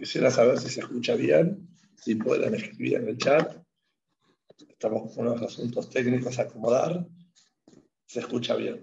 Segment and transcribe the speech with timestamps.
[0.00, 3.62] Quisiera saber si se escucha bien, si pueden escribir en el chat.
[4.66, 7.06] Estamos con unos asuntos técnicos a acomodar.
[8.06, 8.80] Se escucha bien.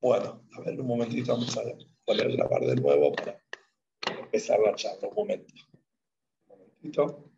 [0.00, 1.62] Bueno, a ver, un momentito, vamos a
[2.06, 3.38] poner grabar de nuevo para
[4.18, 5.08] empezar la charla.
[5.08, 5.54] Un momento.
[6.46, 7.30] Un momentito.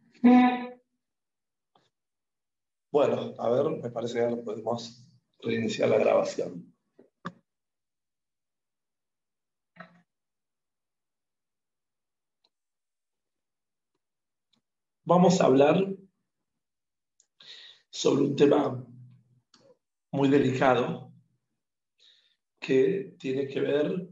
[2.93, 5.05] Bueno, a ver, me parece que ahora podemos
[5.41, 6.73] reiniciar la grabación.
[15.11, 15.97] Vamos a hablar
[17.89, 18.87] sobre un tema
[20.11, 21.15] muy delicado
[22.61, 24.11] que tiene que ver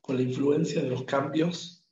[0.00, 1.86] con la influencia de los cambios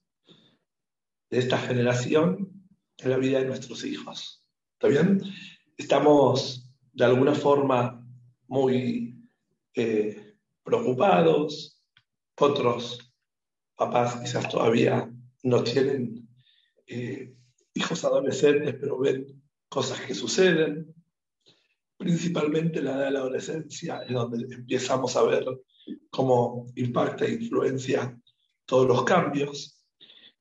[1.28, 4.42] de esta generación en la vida de nuestros hijos.
[4.72, 5.20] ¿Está bien?
[5.77, 8.08] Estamos de alguna forma
[8.47, 9.22] muy
[9.75, 11.78] eh, preocupados,
[12.41, 13.12] otros
[13.77, 16.27] papás quizás todavía no tienen
[16.86, 17.34] eh,
[17.75, 20.94] hijos adolescentes, pero ven cosas que suceden.
[21.97, 25.44] Principalmente la edad de la adolescencia es donde empezamos a ver
[26.11, 28.19] cómo impacta e influencia
[28.64, 29.84] todos los cambios.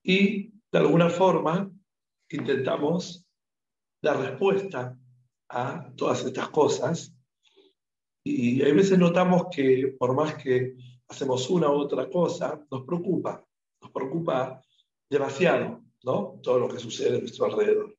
[0.02, 1.70] Y de alguna forma
[2.28, 3.26] intentamos
[4.02, 4.98] dar respuesta
[5.48, 7.14] a todas estas cosas.
[8.24, 10.76] Y hay veces notamos que por más que
[11.08, 13.44] hacemos una u otra cosa, nos preocupa,
[13.80, 14.62] nos preocupa
[15.08, 15.82] demasiado.
[16.04, 17.96] Todo lo que sucede a nuestro alrededor.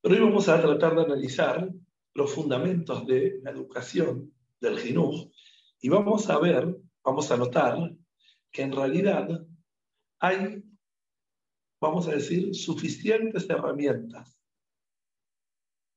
[0.00, 1.70] Pero hoy vamos a tratar de analizar
[2.14, 5.30] los fundamentos de la educación del Jinuj
[5.78, 6.74] y vamos a ver,
[7.04, 7.94] vamos a notar
[8.50, 9.28] que en realidad
[10.18, 10.64] hay,
[11.82, 14.40] vamos a decir, suficientes herramientas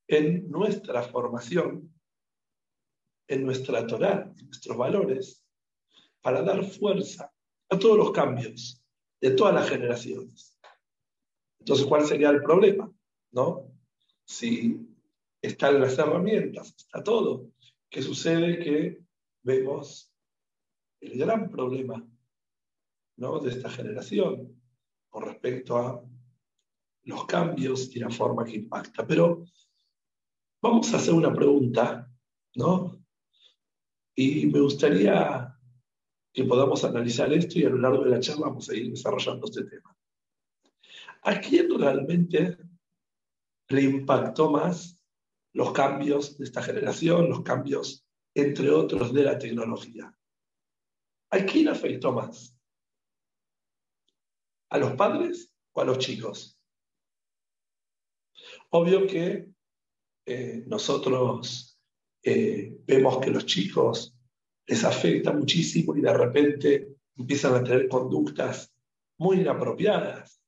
[0.05, 1.93] en nuestra formación,
[3.29, 5.45] en nuestra Torah, en nuestros valores,
[6.21, 7.31] para dar fuerza
[7.69, 8.78] a todos los cambios
[9.21, 10.57] de todas las generaciones.
[11.59, 12.91] Entonces, ¿cuál sería el problema?
[13.31, 13.71] ¿No?
[14.25, 14.79] Si
[15.41, 17.51] están las herramientas, está todo.
[17.89, 18.59] ¿Qué sucede?
[18.59, 19.01] Que
[19.43, 20.13] vemos
[21.01, 22.05] el gran problema
[23.17, 23.39] ¿no?
[23.39, 24.61] de esta generación
[25.09, 26.03] con respecto a
[27.03, 29.05] los cambios y la forma que impacta.
[29.05, 29.43] Pero
[30.61, 32.11] vamos a hacer una pregunta,
[32.55, 33.03] ¿no?
[34.15, 35.58] Y me gustaría
[36.33, 39.45] que podamos analizar esto y a lo largo de la charla vamos a ir desarrollando
[39.45, 39.95] este tema.
[41.23, 42.57] ¿A quién realmente
[43.69, 44.99] le impactó más
[45.53, 50.15] los cambios de esta generación, los cambios, entre otros, de la tecnología?
[51.31, 52.55] ¿A quién afectó más?
[54.69, 56.59] ¿A los padres o a los chicos?
[58.69, 59.49] Obvio que
[60.25, 61.79] eh, nosotros
[62.23, 64.15] eh, vemos que los chicos
[64.69, 68.71] les afecta muchísimo y de repente empiezan a tener conductas
[69.17, 70.39] muy inapropiadas,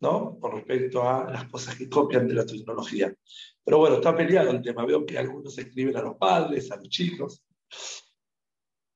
[0.00, 0.38] ¿no?
[0.38, 3.12] Con respecto a las cosas que copian de la tecnología.
[3.64, 4.84] Pero bueno, está peleado el tema.
[4.84, 7.42] Veo que algunos escriben a los padres, a los chicos.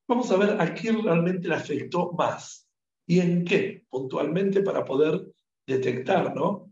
[0.06, 2.68] Vamos a ver a quién realmente le afectó más
[3.06, 5.32] y en qué, puntualmente, para poder
[5.66, 6.70] detectar, ¿no?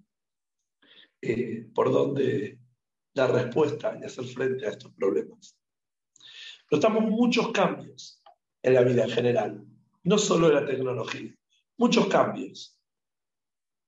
[1.23, 2.59] Eh, por dónde
[3.15, 5.58] dar respuesta y hacer frente a estos problemas.
[6.71, 8.23] Notamos muchos cambios
[8.63, 9.65] en la vida en general,
[10.05, 11.35] no solo en la tecnología,
[11.79, 12.79] muchos cambios.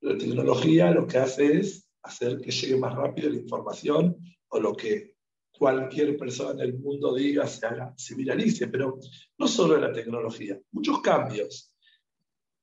[0.01, 4.17] La tecnología lo que hace es hacer que llegue más rápido la información
[4.49, 5.15] o lo que
[5.51, 8.99] cualquier persona en el mundo diga se haga, se viralice, pero
[9.37, 11.75] no solo en la tecnología, muchos cambios.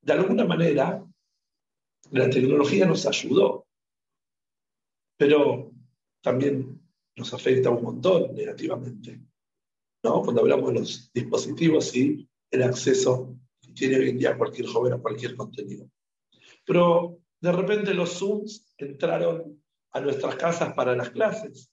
[0.01, 1.05] De alguna manera,
[2.11, 3.67] la tecnología nos ayudó,
[5.15, 5.71] pero
[6.21, 6.81] también
[7.15, 9.21] nos afecta un montón negativamente.
[10.09, 14.93] Cuando hablamos de los dispositivos y el acceso que tiene hoy en día cualquier joven
[14.93, 15.89] a cualquier contenido.
[16.65, 19.61] Pero de repente los Zooms entraron
[19.91, 21.71] a nuestras casas para las clases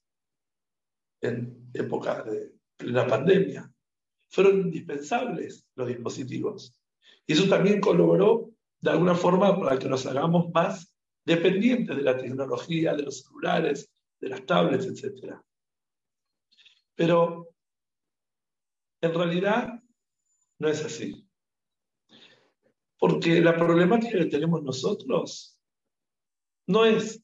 [1.20, 3.72] en época de plena pandemia.
[4.28, 6.78] Fueron indispensables los dispositivos.
[7.26, 8.50] Y eso también colaboró
[8.80, 10.94] de alguna forma para que nos hagamos más
[11.24, 13.90] dependientes de la tecnología, de los celulares,
[14.20, 15.36] de las tablets, etc.
[16.94, 17.53] Pero
[19.04, 19.80] en realidad
[20.58, 21.28] No es así.
[22.98, 25.58] Porque la problemática que tenemos nosotros
[26.66, 27.22] no es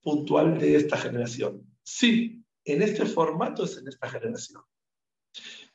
[0.00, 1.66] puntual de esta generación.
[1.82, 4.62] Sí, en este formato es en esta generación.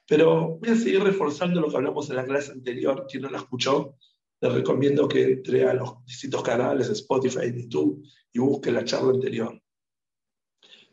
[0.07, 3.05] Pero voy a seguir reforzando lo que hablamos en la clase anterior.
[3.09, 3.97] Quien no la escuchó,
[4.39, 8.01] les recomiendo que entre a los distintos canales, Spotify, YouTube,
[8.31, 9.61] y busque la charla anterior.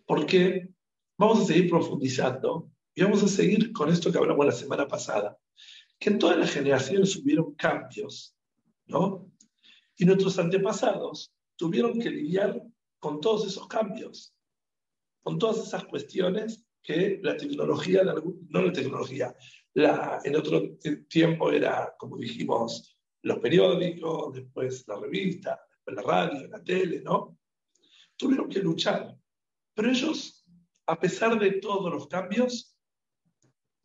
[0.04, 0.68] Porque
[1.16, 5.38] vamos a seguir profundizando y vamos a seguir con esto que hablamos la semana pasada,
[5.98, 8.36] que en todas las generaciones hubieron cambios,
[8.86, 9.30] ¿no?
[9.96, 12.62] Y nuestros antepasados tuvieron que lidiar
[12.98, 14.34] con todos esos cambios,
[15.22, 19.34] con todas esas cuestiones que la tecnología, no la tecnología,
[19.74, 20.76] la, en otro
[21.08, 27.38] tiempo era, como dijimos, los periódicos, después la revista, después la radio, la tele, ¿no?
[28.16, 29.16] Tuvieron que luchar.
[29.74, 30.44] Pero ellos,
[30.86, 32.73] a pesar de todos los cambios,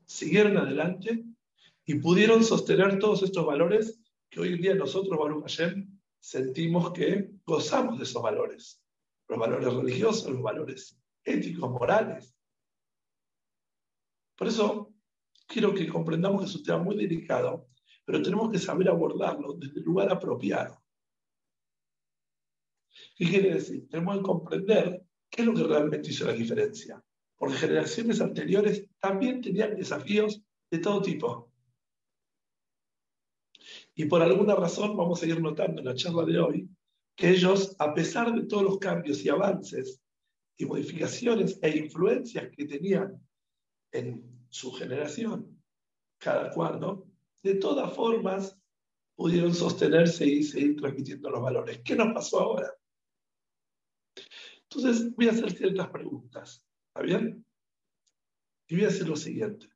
[0.09, 1.23] siguieron adelante
[1.85, 7.31] y pudieron sostener todos estos valores que hoy en día nosotros, Baruch Hashem, sentimos que
[7.45, 8.83] gozamos de esos valores.
[9.27, 12.35] Los valores religiosos, los valores éticos, morales.
[14.35, 14.93] Por eso
[15.47, 17.69] quiero que comprendamos que es un tema muy delicado,
[18.03, 20.83] pero tenemos que saber abordarlo desde el lugar apropiado.
[23.15, 23.87] ¿Qué quiere decir?
[23.87, 27.03] Tenemos que comprender qué es lo que realmente hizo la diferencia.
[27.39, 31.51] Porque generaciones anteriores también tenían desafíos de todo tipo.
[33.95, 36.69] Y por alguna razón vamos a ir notando en la charla de hoy
[37.15, 40.01] que ellos, a pesar de todos los cambios y avances
[40.57, 43.21] y modificaciones e influencias que tenían
[43.91, 45.61] en su generación,
[46.17, 47.03] cada cual.
[47.41, 48.57] De todas formas,
[49.15, 51.81] pudieron sostenerse y seguir transmitiendo los valores.
[51.83, 52.73] ¿Qué nos pasó ahora?
[54.63, 56.63] Entonces, voy a hacer ciertas preguntas.
[56.99, 57.45] ¿Está bien?
[58.67, 59.69] Y voy a hacer lo siguiente.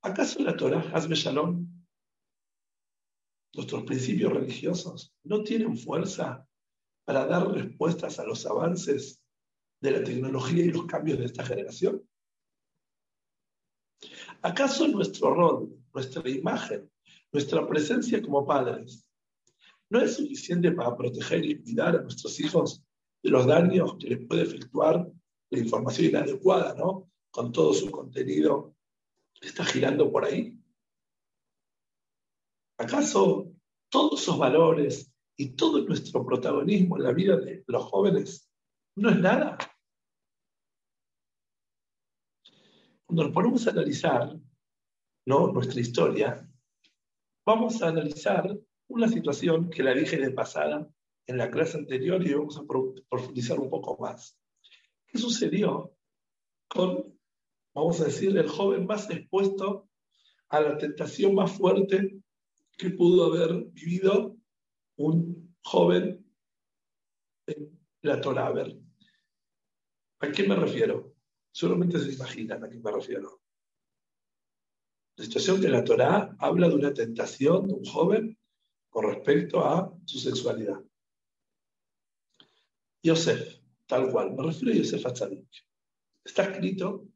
[0.00, 1.68] ¿Acaso la Torah, Hazme Shalom,
[3.52, 6.48] nuestros principios religiosos, no tienen fuerza
[7.04, 9.22] para dar respuestas a los avances
[9.82, 12.02] de la tecnología y los cambios de esta generación?
[14.40, 16.90] ¿Acaso nuestro rol, nuestra imagen,
[17.30, 19.06] nuestra presencia como padres
[19.90, 22.82] no es suficiente para proteger y cuidar a nuestros hijos
[23.22, 25.12] de los daños que les puede efectuar
[25.50, 27.10] la información inadecuada, ¿no?
[27.30, 28.74] Con todo su contenido
[29.40, 30.58] está girando por ahí.
[32.78, 33.52] ¿Acaso
[33.88, 38.50] todos esos valores y todo nuestro protagonismo en la vida de los jóvenes
[38.96, 39.58] no es nada?
[43.06, 44.38] Cuando nos ponemos a analizar
[45.26, 45.52] ¿no?
[45.52, 46.50] nuestra historia,
[47.46, 48.58] vamos a analizar
[48.88, 50.88] una situación que la dije de pasada
[51.26, 54.38] en la clase anterior y vamos a profundizar un poco más.
[55.08, 55.96] ¿Qué sucedió
[56.68, 57.18] con,
[57.74, 59.88] vamos a decir, el joven más expuesto
[60.50, 62.20] a la tentación más fuerte
[62.76, 64.36] que pudo haber vivido
[64.96, 66.24] un joven
[67.46, 68.48] en la Torah?
[68.48, 68.78] A ver,
[70.20, 71.14] ¿a qué me refiero?
[71.50, 73.40] Solamente se imaginan a qué me refiero.
[75.16, 78.38] La situación que la Torá habla de una tentación de un joven
[78.90, 80.80] con respecto a su sexualidad.
[83.02, 83.57] Yosef,
[83.88, 85.48] tal cual, me refiero a Yosef Atzadik.
[86.24, 87.08] Está escrito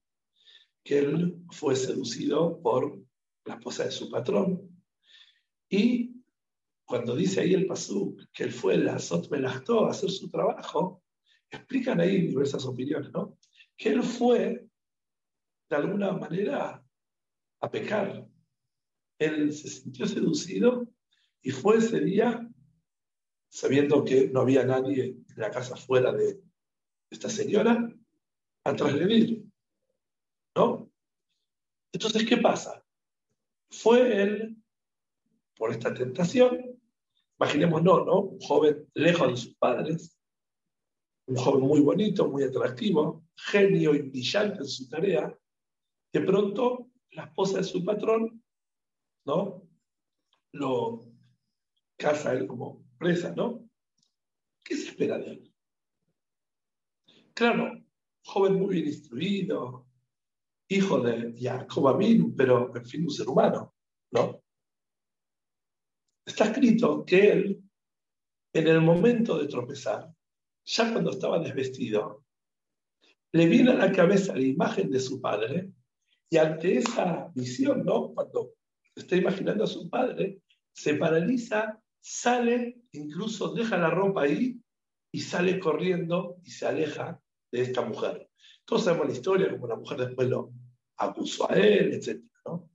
[0.83, 2.99] que él fue seducido por
[3.45, 4.83] la esposa de su patrón.
[5.69, 6.17] Y
[6.85, 11.05] cuando dice ahí el Pasuk que él fue la Sot a hacer su trabajo,
[11.51, 13.39] explican ahí diversas opiniones, ¿no?
[13.77, 14.67] que él fue,
[15.69, 16.83] de alguna manera,
[17.61, 18.27] a pecar.
[19.19, 20.89] Él se sintió seducido
[21.43, 22.49] y fue ese día,
[23.49, 26.41] sabiendo que no había nadie en la casa fuera de
[27.13, 27.89] esta señora,
[28.65, 29.45] a trasledir.
[30.57, 30.91] ¿No?
[31.93, 32.85] Entonces, ¿qué pasa?
[33.71, 34.57] Fue él,
[35.57, 36.81] por esta tentación,
[37.39, 38.21] imaginemos, no.
[38.21, 40.19] Un joven lejos de sus padres,
[41.27, 45.39] un joven muy bonito, muy atractivo, genio y brillante en su tarea,
[46.13, 48.43] de pronto la esposa de su patrón,
[49.27, 49.69] ¿no?
[50.53, 51.05] Lo
[51.97, 53.69] casa él como presa, ¿no?
[54.65, 55.52] ¿Qué se espera de él?
[57.35, 57.83] Claro,
[58.25, 59.87] joven muy bien instruido,
[60.69, 63.75] hijo de Jacob Abin, pero en fin, un ser humano,
[64.11, 64.43] ¿no?
[66.27, 67.63] Está escrito que él,
[68.53, 70.15] en el momento de tropezar,
[70.65, 72.25] ya cuando estaba desvestido,
[73.33, 75.73] le viene a la cabeza la imagen de su padre
[76.31, 78.13] y ante esa visión, ¿no?
[78.13, 78.53] Cuando
[78.95, 84.63] está imaginando a su padre, se paraliza, sale, incluso deja la ropa ahí
[85.13, 87.21] y sale corriendo y se aleja
[87.53, 88.31] de esta mujer.
[88.65, 90.53] Todos sabemos la historia, como la mujer después lo
[90.97, 92.23] acusó a él, etc.
[92.47, 92.71] ¿no?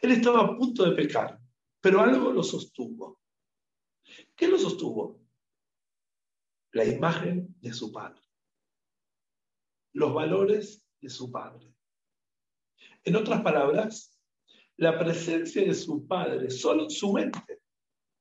[0.00, 1.38] Él estaba a punto de pecar,
[1.80, 3.20] pero algo lo sostuvo.
[4.36, 5.20] ¿Qué lo sostuvo?
[6.72, 8.22] La imagen de su padre,
[9.92, 11.74] los valores de su padre.
[13.02, 14.16] En otras palabras,
[14.76, 17.60] la presencia de su padre solo en su mente.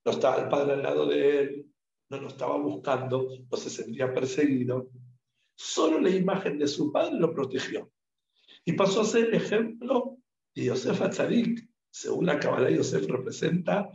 [0.04, 1.74] No estaba el padre al lado de él,
[2.10, 4.90] no lo estaba buscando, no se sentía perseguido.
[5.56, 7.92] Solo la imagen de su padre lo protegió.
[8.66, 10.18] Y pasó a ser el ejemplo
[10.56, 11.70] de Yosef Atzadik.
[11.92, 13.92] Según la Kabbalah, Yosef representa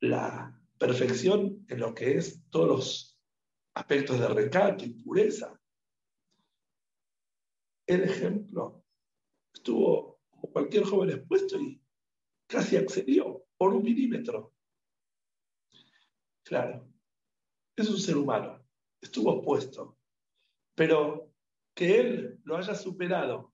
[0.00, 3.20] la perfección en lo que es todos los
[3.74, 5.58] aspectos de recato y pureza.
[7.86, 8.84] El ejemplo
[9.52, 11.80] estuvo como cualquier joven expuesto y
[12.46, 14.54] casi accedió por un milímetro.
[16.42, 16.93] Claro,
[17.76, 18.64] es un ser humano,
[19.00, 19.98] estuvo opuesto,
[20.74, 21.32] pero
[21.74, 23.52] que él lo haya superado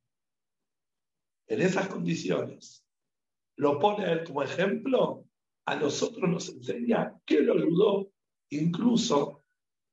[1.47, 2.85] en esas condiciones,
[3.57, 5.27] lo pone a él como ejemplo,
[5.67, 8.13] a nosotros nos enseña que lo ayudó
[8.51, 9.45] incluso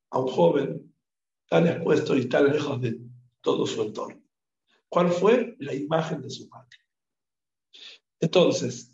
[0.10, 0.96] a un joven
[1.48, 3.00] tan expuesto y tan lejos de
[3.42, 4.22] todo su entorno.
[4.90, 6.78] ¿Cuál fue la imagen de su padre?
[8.20, 8.94] Entonces,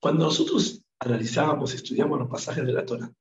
[0.00, 3.12] cuando nosotros analizábamos y estudiamos los pasajes de la Torah,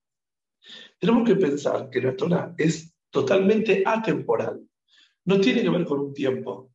[0.99, 4.67] tenemos que pensar que la Torah es totalmente atemporal.
[5.25, 6.71] No tiene que ver con un tiempo.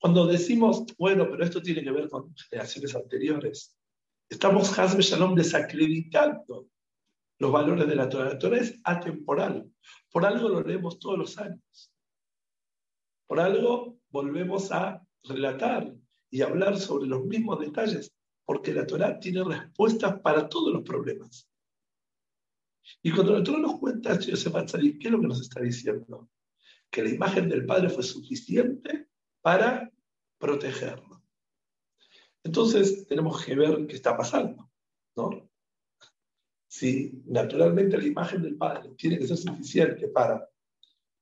[0.00, 3.76] Cuando decimos, bueno, pero esto tiene que ver con generaciones anteriores,
[4.28, 6.68] estamos, Hasbe Shalom, desacreditando
[7.38, 8.30] los valores de la Torah.
[8.30, 9.70] La Torah es atemporal.
[10.10, 11.92] Por algo lo leemos todos los años.
[13.26, 15.92] Por algo volvemos a relatar
[16.30, 18.12] y hablar sobre los mismos detalles,
[18.44, 21.48] porque la Torah tiene respuestas para todos los problemas.
[23.02, 26.28] Y cuando la Torah nos cuenta esto, Yosef ¿qué es lo que nos está diciendo?
[26.90, 29.08] Que la imagen del Padre fue suficiente
[29.40, 29.90] para
[30.38, 31.22] protegerlo.
[32.44, 34.70] Entonces tenemos que ver qué está pasando,
[35.16, 35.50] ¿no?
[36.68, 40.48] Si naturalmente la imagen del Padre tiene que ser suficiente para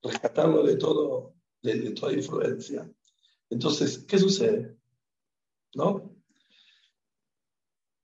[0.02, 2.90] rescatarlo de, todo, de toda influencia,
[3.50, 4.76] entonces, ¿qué sucede?
[5.74, 6.12] ¿No?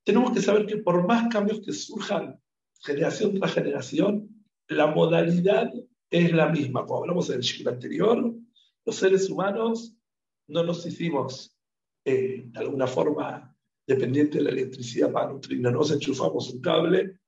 [0.04, 2.40] Tenemos que saber que por más cambios que surjan
[2.80, 5.72] generación tras generación, la modalidad
[6.10, 6.86] es la misma.
[6.86, 8.34] Como hablamos en el ciclo anterior,
[8.84, 9.96] los seres humanos
[10.48, 11.56] no nos hicimos
[12.04, 13.54] eh, de alguna forma
[13.86, 17.18] dependientes de la electricidad para nutrirnos, no nos enchufamos un cable.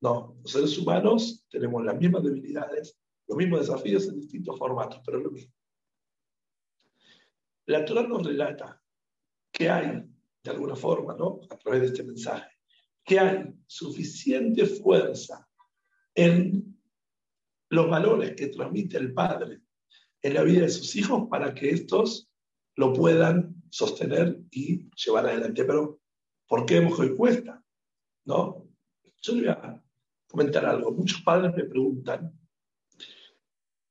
[0.00, 5.20] No, los seres humanos tenemos las mismas debilidades, los mismos desafíos en distintos formatos, pero
[5.20, 5.52] lo mismo.
[7.66, 8.80] La Torah nos relata
[9.50, 10.04] que hay,
[10.42, 11.40] de alguna forma, ¿no?
[11.50, 12.55] a través de este mensaje,
[13.06, 15.48] que hay suficiente fuerza
[16.14, 16.76] en
[17.70, 19.60] los valores que transmite el padre
[20.22, 22.28] en la vida de sus hijos para que estos
[22.74, 25.64] lo puedan sostener y llevar adelante.
[25.64, 26.00] Pero,
[26.48, 27.62] ¿por qué hoy cuesta?
[28.24, 28.68] ¿No?
[29.22, 29.82] Yo le voy a
[30.26, 30.90] comentar algo.
[30.90, 32.36] Muchos padres me preguntan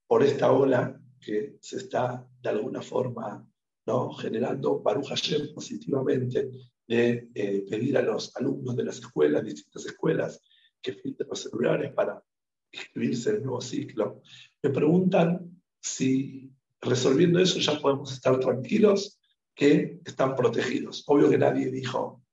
[0.07, 3.47] por esta ola que se está de alguna forma
[3.85, 4.11] ¿no?
[4.13, 6.51] generando Baruch Hashem positivamente
[6.87, 10.41] de eh, pedir a los alumnos de las escuelas, distintas escuelas,
[10.81, 12.23] que filtren los celulares para
[12.71, 14.21] inscribirse en el nuevo ciclo.
[14.61, 16.51] Me preguntan si
[16.81, 19.19] resolviendo eso ya podemos estar tranquilos
[19.55, 21.03] que están protegidos.
[21.07, 22.23] Obvio que nadie dijo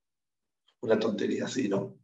[0.81, 1.97] una tontería así, ¿no?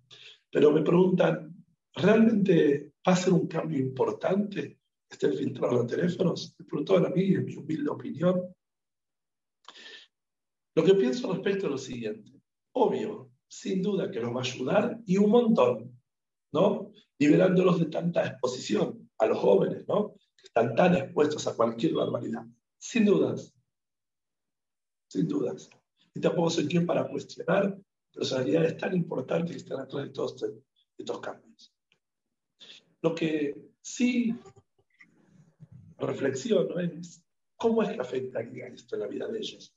[0.49, 1.63] Pero me preguntan,
[1.93, 4.79] ¿realmente va a ser un cambio importante
[5.09, 6.55] estén filtrados los teléfonos?
[6.57, 8.55] Me preguntaban a mí, en mi humilde opinión.
[10.75, 12.38] Lo que pienso respecto a lo siguiente.
[12.81, 15.99] Obvio, sin duda que nos va a ayudar y un montón,
[16.53, 16.93] ¿no?
[17.17, 20.13] Liberándolos de tanta exposición a los jóvenes, ¿no?
[20.37, 22.45] Que están tan expuestos a cualquier barbaridad.
[22.77, 23.53] Sin dudas.
[25.09, 25.69] Sin dudas.
[26.13, 27.77] Y tampoco soy quien para cuestionar
[28.13, 30.41] personalidades tan importantes que están atrás de todos
[30.97, 31.75] estos cambios.
[33.01, 34.33] Lo que sí
[35.97, 37.21] reflexiono es
[37.57, 39.75] cómo es que afectaría esto en la vida de ellos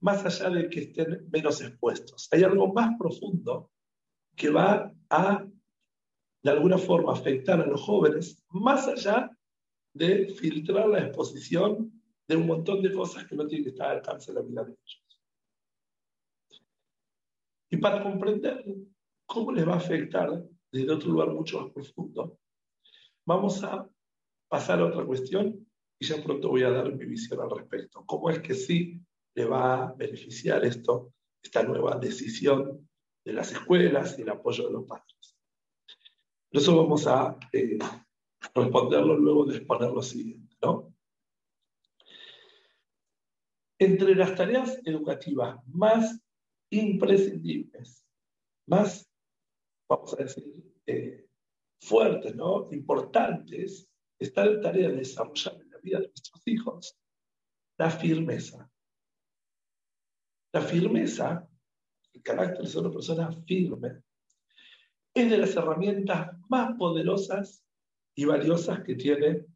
[0.00, 2.28] más allá de que estén menos expuestos.
[2.32, 3.70] Hay algo más profundo
[4.34, 5.46] que va a,
[6.42, 9.30] de alguna forma, afectar a los jóvenes, más allá
[9.92, 11.92] de filtrar la exposición
[12.26, 14.64] de un montón de cosas que no tienen que estar al alcance de la vida
[14.64, 15.20] de ellos.
[17.70, 18.64] Y para comprender
[19.26, 22.38] cómo les va a afectar desde otro lugar mucho más profundo,
[23.26, 23.88] vamos a
[24.48, 25.66] pasar a otra cuestión
[25.98, 28.04] y ya pronto voy a dar mi visión al respecto.
[28.06, 29.00] ¿Cómo es que sí
[29.34, 32.88] le va a beneficiar esto, esta nueva decisión
[33.24, 35.36] de las escuelas y el apoyo de los padres.
[36.50, 37.78] Por eso vamos a eh,
[38.54, 40.56] responderlo luego de exponer lo siguiente.
[40.62, 40.94] ¿no?
[43.78, 46.20] Entre las tareas educativas más
[46.70, 48.04] imprescindibles,
[48.66, 49.08] más,
[49.88, 50.44] vamos a decir,
[50.86, 51.26] eh,
[51.80, 52.68] fuertes, ¿no?
[52.72, 56.96] importantes, está la tarea de desarrollar en la vida de nuestros hijos
[57.78, 58.69] la firmeza.
[60.52, 61.48] La firmeza,
[62.12, 64.02] el carácter de ser una persona firme,
[65.14, 67.64] es de las herramientas más poderosas
[68.14, 69.46] y valiosas que tiene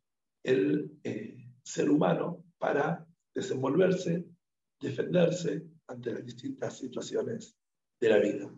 [0.43, 4.25] el eh, ser humano para desenvolverse,
[4.81, 7.57] defenderse ante las distintas situaciones
[8.01, 8.51] de la vida.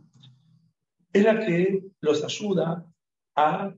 [1.12, 2.86] Es la que los ayuda
[3.36, 3.74] a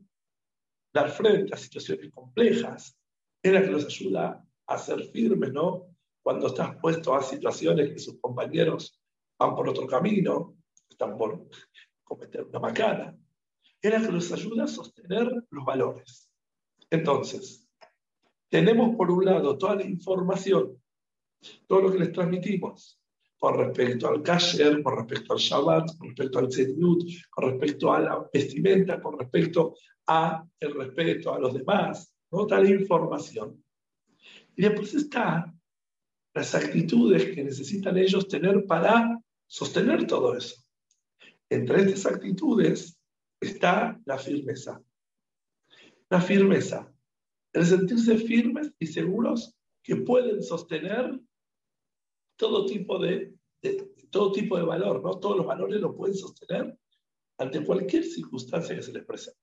[0.92, 2.96] dar frente a situaciones complejas,
[3.42, 5.87] es la que los ayuda a ser firmes, ¿no?
[6.28, 9.00] Cuando estás puesto a situaciones que sus compañeros
[9.38, 11.48] van por otro camino, están por
[12.04, 13.16] cometer una macana,
[13.80, 16.30] es la que los ayuda a sostener los valores.
[16.90, 17.66] Entonces,
[18.50, 20.78] tenemos por un lado toda la información,
[21.66, 23.00] todo lo que les transmitimos
[23.38, 28.00] con respecto al kasher, con respecto al Shabbat, con respecto al Tzednut, con respecto a
[28.00, 32.46] la vestimenta, con respecto a el respeto a los demás, ¿no?
[32.46, 33.64] tal información.
[34.54, 35.54] Y después está
[36.38, 40.54] las actitudes que necesitan ellos tener para sostener todo eso.
[41.50, 42.96] Entre estas actitudes
[43.40, 44.80] está la firmeza.
[46.08, 46.94] La firmeza,
[47.52, 51.20] el sentirse firmes y seguros que pueden sostener
[52.36, 53.34] todo tipo de,
[54.10, 55.18] todo tipo de valor, ¿no?
[55.18, 56.78] Todos los valores lo pueden sostener
[57.38, 59.40] ante cualquier circunstancia que se les presente.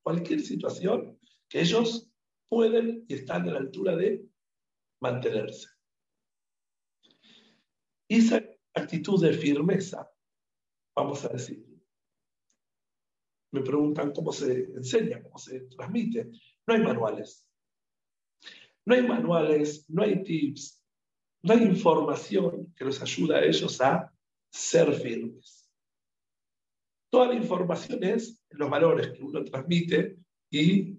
[0.00, 2.08] Cualquier situación que ellos
[2.48, 4.24] pueden y están a la altura de
[5.00, 5.75] mantenerse.
[8.08, 8.42] Esa
[8.74, 10.10] actitud de firmeza,
[10.94, 11.66] vamos a decir,
[13.52, 16.30] me preguntan cómo se enseña, cómo se transmite.
[16.66, 17.46] No hay manuales.
[18.84, 20.82] No hay manuales, no hay tips,
[21.42, 24.12] no hay información que los ayude a ellos a
[24.50, 25.68] ser firmes.
[27.10, 30.18] Toda la información es los valores que uno transmite
[30.50, 30.98] y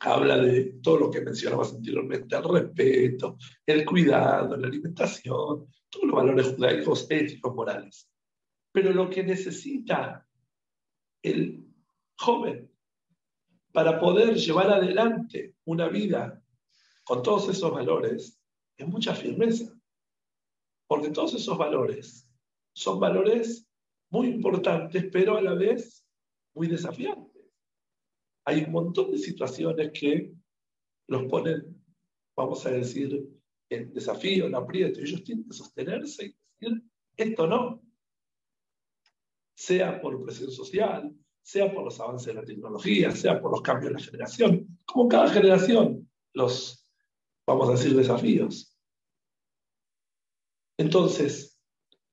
[0.00, 3.36] habla de todo lo que mencionabas anteriormente, el respeto,
[3.66, 8.10] el cuidado, la alimentación, todos los valores judaicos, éticos, morales.
[8.72, 10.26] Pero lo que necesita
[11.22, 11.66] el
[12.16, 12.70] joven
[13.72, 16.42] para poder llevar adelante una vida
[17.04, 18.40] con todos esos valores
[18.76, 19.72] es mucha firmeza.
[20.86, 22.28] Porque todos esos valores
[22.72, 23.68] son valores
[24.10, 26.04] muy importantes, pero a la vez
[26.54, 27.30] muy desafiantes.
[28.44, 30.32] Hay un montón de situaciones que
[31.06, 31.80] los ponen,
[32.36, 33.39] vamos a decir,
[33.70, 35.00] en desafío, en aprieto.
[35.00, 36.82] Ellos tienen que sostenerse y decir,
[37.16, 37.82] esto no.
[39.54, 43.92] Sea por presión social, sea por los avances de la tecnología, sea por los cambios
[43.92, 44.78] de la generación.
[44.84, 46.84] Como cada generación, los,
[47.46, 48.76] vamos a decir, desafíos.
[50.78, 51.58] Entonces,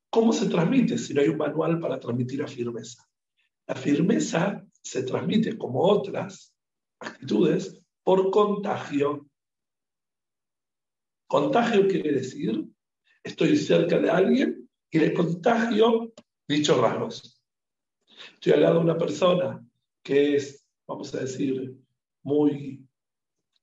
[0.10, 3.08] ¿cómo se transmite si no hay un manual para transmitir la firmeza?
[3.66, 6.54] La firmeza se transmite, como otras
[7.00, 9.27] actitudes, por contagio.
[11.28, 12.66] Contagio quiere decir,
[13.24, 16.14] estoy cerca de alguien y le contagio
[16.48, 17.42] dichos rasgos.
[18.34, 19.64] Estoy al lado de una persona
[20.04, 21.76] que es, vamos a decir,
[22.24, 22.86] muy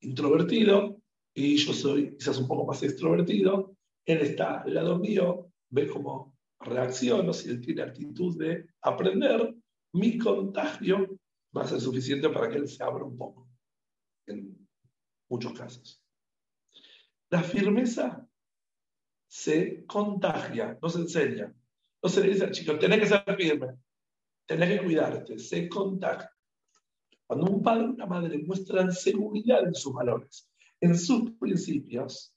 [0.01, 1.01] introvertido
[1.35, 3.75] y yo soy quizás un poco más extrovertido
[4.05, 9.55] él está al lado mío, ve cómo reacciono, si él tiene actitud de aprender,
[9.93, 11.19] mi contagio
[11.57, 13.49] va a ser suficiente para que él se abra un poco,
[14.27, 14.69] en
[15.29, 16.04] muchos casos.
[17.35, 18.25] La firmeza
[19.27, 21.53] se contagia, no se enseña.
[22.01, 23.77] No se le dice al chico, tenés que ser firme,
[24.47, 26.31] tenés que cuidarte, se contagia.
[27.27, 30.49] Cuando un padre o una madre muestran seguridad en sus valores,
[30.81, 32.33] en sus principios,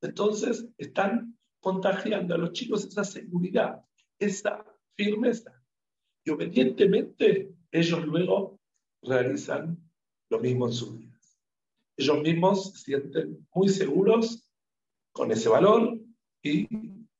[0.00, 3.84] entonces están contagiando a los chicos esa seguridad,
[4.18, 4.64] esa
[4.96, 5.62] firmeza.
[6.24, 8.58] Y obedientemente ellos luego
[9.00, 9.78] realizan
[10.28, 11.03] lo mismo en sus vidas.
[11.96, 14.50] Ellos mismos se sienten muy seguros
[15.12, 15.98] con ese valor
[16.42, 16.66] y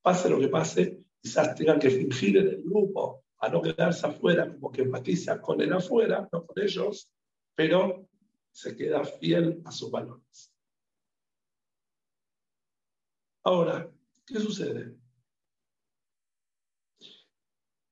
[0.02, 4.52] pase lo que pase, quizás tengan que fingir en el grupo a no quedarse afuera,
[4.52, 7.12] como que empatiza con el afuera, no con ellos,
[7.54, 8.08] pero
[8.50, 10.52] se queda fiel a sus valores.
[13.42, 13.90] Ahora,
[14.26, 14.96] ¿qué sucede?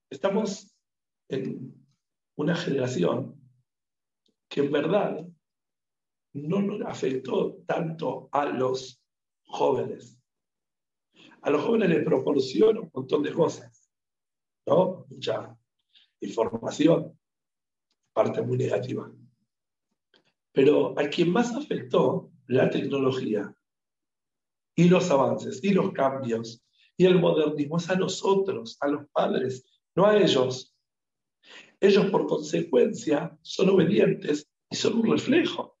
[0.09, 0.75] Estamos
[1.29, 1.73] en
[2.35, 3.39] una generación
[4.49, 5.27] que en verdad
[6.33, 9.01] no nos afectó tanto a los
[9.45, 10.19] jóvenes.
[11.41, 13.89] A los jóvenes les proporciona un montón de cosas,
[14.65, 15.05] ¿no?
[15.09, 15.55] Mucha
[16.21, 17.19] información,
[18.13, 19.11] parte muy negativa.
[20.51, 23.55] Pero a quien más afectó la tecnología
[24.75, 26.63] y los avances y los cambios
[26.97, 29.65] y el modernismo es a nosotros, a los padres,
[29.95, 30.75] no a ellos.
[31.79, 35.72] Ellos por consecuencia son obedientes y son un reflejo.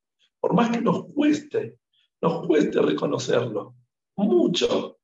[0.43, 1.79] Por más que nos cueste,
[2.21, 3.77] nos cueste reconocerlo,
[4.17, 4.99] mucho,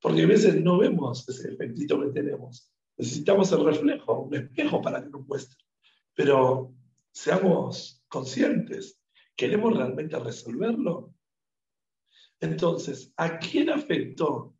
[0.00, 2.72] porque a veces no vemos ese efectito que tenemos.
[2.96, 5.56] Necesitamos el reflejo, un espejo para que nos cueste.
[6.14, 6.72] Pero
[7.10, 8.98] seamos conscientes,
[9.36, 11.12] ¿queremos realmente resolverlo?
[12.40, 14.56] Entonces, ¿a quién afectó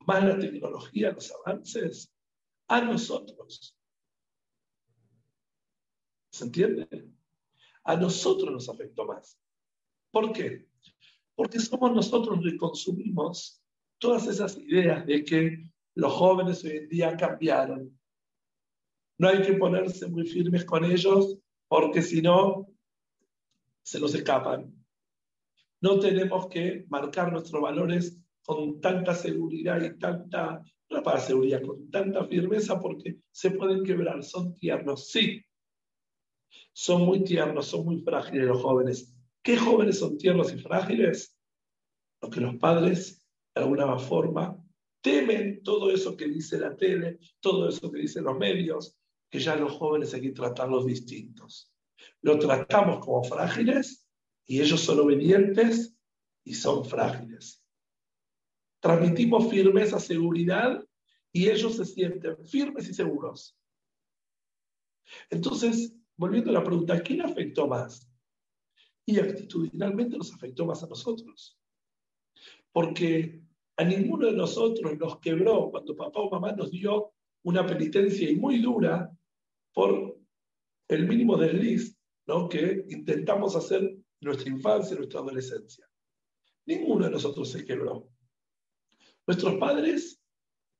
[0.00, 2.12] más la tecnología, los avances?
[2.66, 3.78] A nosotros.
[6.32, 7.12] ¿Se entiende?
[7.84, 9.38] A nosotros nos afectó más.
[10.12, 10.66] ¿Por qué?
[11.34, 13.60] Porque somos nosotros los que consumimos
[13.98, 17.98] todas esas ideas de que los jóvenes hoy en día cambiaron.
[19.18, 22.68] No hay que ponerse muy firmes con ellos porque si no,
[23.82, 24.72] se nos escapan.
[25.80, 31.90] No tenemos que marcar nuestros valores con tanta seguridad y tanta, no para seguridad, con
[31.90, 35.42] tanta firmeza porque se pueden quebrar, son tiernos, sí.
[36.74, 39.14] Son muy tiernos, son muy frágiles los jóvenes.
[39.42, 41.36] ¿Qué jóvenes son tiernos y frágiles?
[42.20, 44.56] Los que los padres, de alguna forma,
[45.00, 48.96] temen todo eso que dice la tele, todo eso que dicen los medios,
[49.28, 51.72] que ya los jóvenes hay que tratarlos distintos.
[52.20, 54.06] Lo tratamos como frágiles
[54.46, 55.96] y ellos son obedientes
[56.44, 57.64] y son frágiles.
[58.80, 60.84] Transmitimos firmeza, seguridad
[61.32, 63.56] y ellos se sienten firmes y seguros.
[65.30, 68.11] Entonces, volviendo a la pregunta, ¿quién afectó más?
[69.06, 71.58] Y actitudinalmente nos afectó más a nosotros.
[72.72, 73.42] Porque
[73.76, 77.12] a ninguno de nosotros nos quebró cuando papá o mamá nos dio
[77.42, 79.10] una penitencia y muy dura
[79.72, 80.18] por
[80.88, 82.48] el mínimo desliz ¿no?
[82.48, 85.88] que intentamos hacer en nuestra infancia, en nuestra adolescencia.
[86.66, 88.08] Ninguno de nosotros se quebró.
[89.26, 90.22] Nuestros padres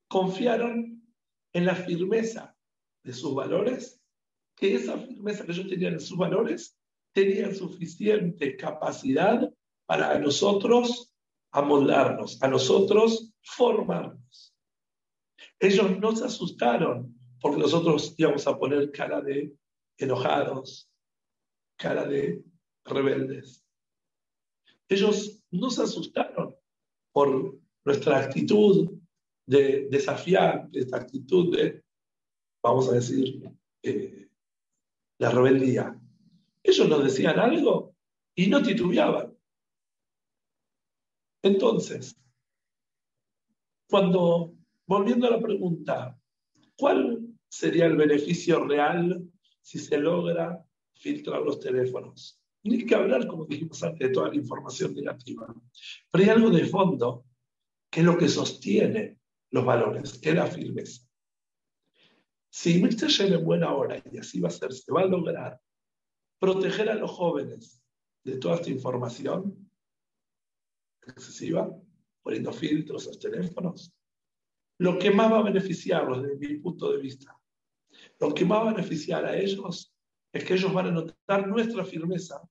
[0.07, 1.03] confiaron
[1.53, 2.55] en la firmeza
[3.03, 4.01] de sus valores,
[4.55, 6.77] que esa firmeza que ellos tenían en sus valores
[7.13, 9.51] tenía suficiente capacidad
[9.85, 11.13] para nosotros
[11.51, 14.55] amoldarnos, a nosotros formarnos.
[15.59, 19.55] Ellos no se asustaron porque nosotros íbamos a poner cara de
[19.97, 20.89] enojados,
[21.77, 22.43] cara de
[22.85, 23.63] rebeldes.
[24.89, 26.55] Ellos no se asustaron
[27.11, 28.91] por nuestra actitud
[29.45, 31.83] de desafiar, esta actitud de,
[32.63, 33.49] vamos a decir,
[33.83, 34.29] eh,
[35.19, 35.99] la rebeldía.
[36.63, 37.95] Ellos nos decían algo
[38.35, 39.37] y no titubeaban.
[41.43, 42.17] Entonces,
[43.89, 44.55] cuando,
[44.87, 46.17] volviendo a la pregunta,
[46.77, 49.29] ¿cuál sería el beneficio real
[49.61, 52.41] si se logra filtrar los teléfonos?
[52.63, 55.53] Ni que hablar, como dijimos antes, de toda la información negativa.
[56.09, 57.25] Pero hay algo de fondo
[57.91, 59.19] que es lo que sostiene
[59.51, 61.05] los valores, que es la firmeza.
[62.49, 63.09] Si Mr.
[63.09, 65.59] llena en buena hora, y así va a ser, se va a lograr
[66.43, 67.81] proteger a los jóvenes
[68.25, 69.65] de toda esta información
[71.07, 71.73] excesiva,
[72.21, 73.93] poniendo filtros a los teléfonos,
[74.77, 77.39] lo que más va a beneficiarlos desde mi punto de vista,
[78.19, 79.95] lo que más va a beneficiar a ellos
[80.33, 82.41] es que ellos van a notar nuestra firmeza,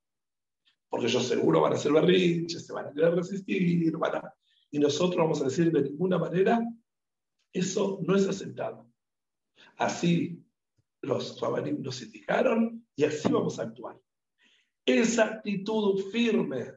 [0.88, 4.34] porque ellos seguro van a ser berrinches, se van a querer resistir, van a
[4.70, 6.58] y nosotros vamos a decir de ninguna manera,
[7.52, 8.90] eso no es aceptado.
[9.76, 10.42] Así
[11.02, 14.00] los rabanim nos indicaron y así vamos a actuar.
[14.84, 16.72] Esa actitud firme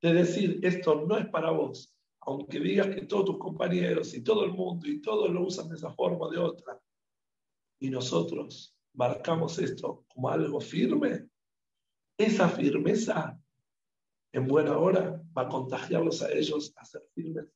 [0.00, 4.44] de decir esto no es para vos, aunque digas que todos tus compañeros y todo
[4.44, 6.80] el mundo y todos lo usan de esa forma o de otra,
[7.78, 11.28] y nosotros marcamos esto como algo firme,
[12.18, 13.38] esa firmeza
[14.32, 17.46] en buena hora va a contagiarlos a ellos a ser firmes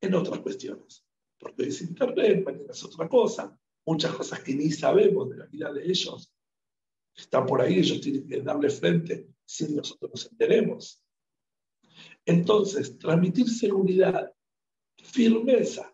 [0.00, 1.04] en otras cuestiones.
[1.38, 5.72] Porque es Internet, mañana es otra cosa, muchas cosas que ni sabemos de la vida
[5.72, 6.32] de ellos
[7.16, 11.02] están por ahí, ellos tienen que darle frente si nosotros nos enteremos.
[12.24, 14.32] Entonces, transmitir seguridad,
[14.96, 15.92] firmeza,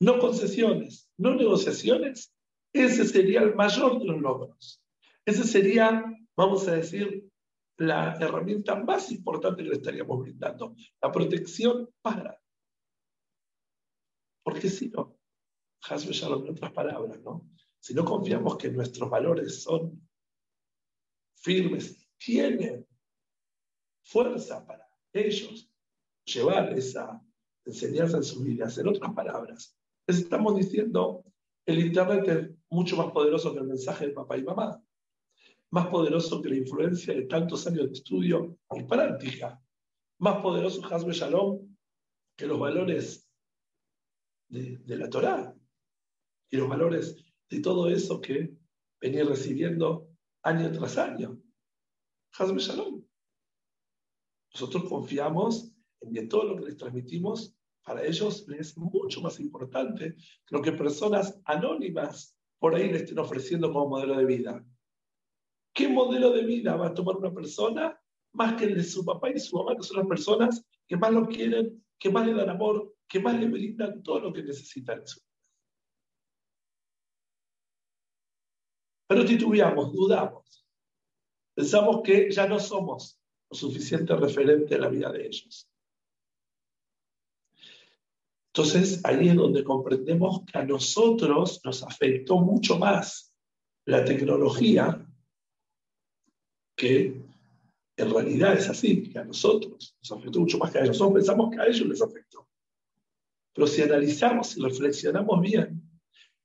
[0.00, 2.34] no concesiones, no negociaciones,
[2.72, 4.82] ese sería el mayor de los logros.
[5.24, 6.04] Ese sería,
[6.36, 7.28] vamos a decir,
[7.76, 12.40] la herramienta más importante que le estaríamos brindando, la protección para.
[14.42, 15.16] Porque si no,
[15.88, 17.48] Hasbe Shalom en otras palabras, ¿no?
[17.82, 20.08] Si no confiamos que nuestros valores son
[21.34, 22.86] firmes, tienen
[24.04, 25.68] fuerza para ellos
[26.24, 27.20] llevar esa
[27.64, 28.78] enseñanza en sus vidas.
[28.78, 31.24] En otras palabras, les estamos diciendo,
[31.66, 34.80] el Internet es mucho más poderoso que el mensaje de papá y mamá
[35.72, 39.60] más poderoso que la influencia de tantos años de estudio y práctica,
[40.18, 41.74] más poderoso Hasbe Shalom
[42.36, 43.26] que los valores
[44.48, 45.56] de, la Torá
[46.50, 47.16] y los valores
[47.52, 48.56] de todo eso que
[48.98, 50.08] venía recibiendo
[50.42, 51.38] año tras año.
[52.38, 53.04] Hazme Shalom.
[54.54, 60.14] Nosotros confiamos en que todo lo que les transmitimos para ellos es mucho más importante
[60.46, 64.64] que lo que personas anónimas por ahí le estén ofreciendo como modelo de vida.
[65.74, 68.00] ¿Qué modelo de vida va a tomar una persona
[68.32, 71.12] más que el de su papá y su mamá, que son las personas que más
[71.12, 75.00] lo quieren, que más le dan amor, que más le brindan todo lo que necesitan
[75.00, 75.20] en su
[79.12, 80.66] Pero titubeamos, dudamos.
[81.54, 83.20] Pensamos que ya no somos
[83.50, 85.68] lo suficiente referente en la vida de ellos.
[88.54, 93.34] Entonces, ahí es donde comprendemos que a nosotros nos afectó mucho más
[93.84, 95.06] la tecnología,
[96.74, 97.22] que
[97.98, 100.98] en realidad es así, que a nosotros nos afectó mucho más que a ellos.
[100.98, 102.48] Nosotros pensamos que a ellos les afectó.
[103.52, 105.91] Pero si analizamos y reflexionamos bien,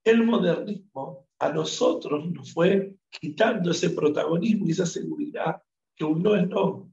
[0.10, 5.62] el modernismo a nosotros nos fue quitando ese protagonismo y esa seguridad
[5.96, 6.92] que un no es no.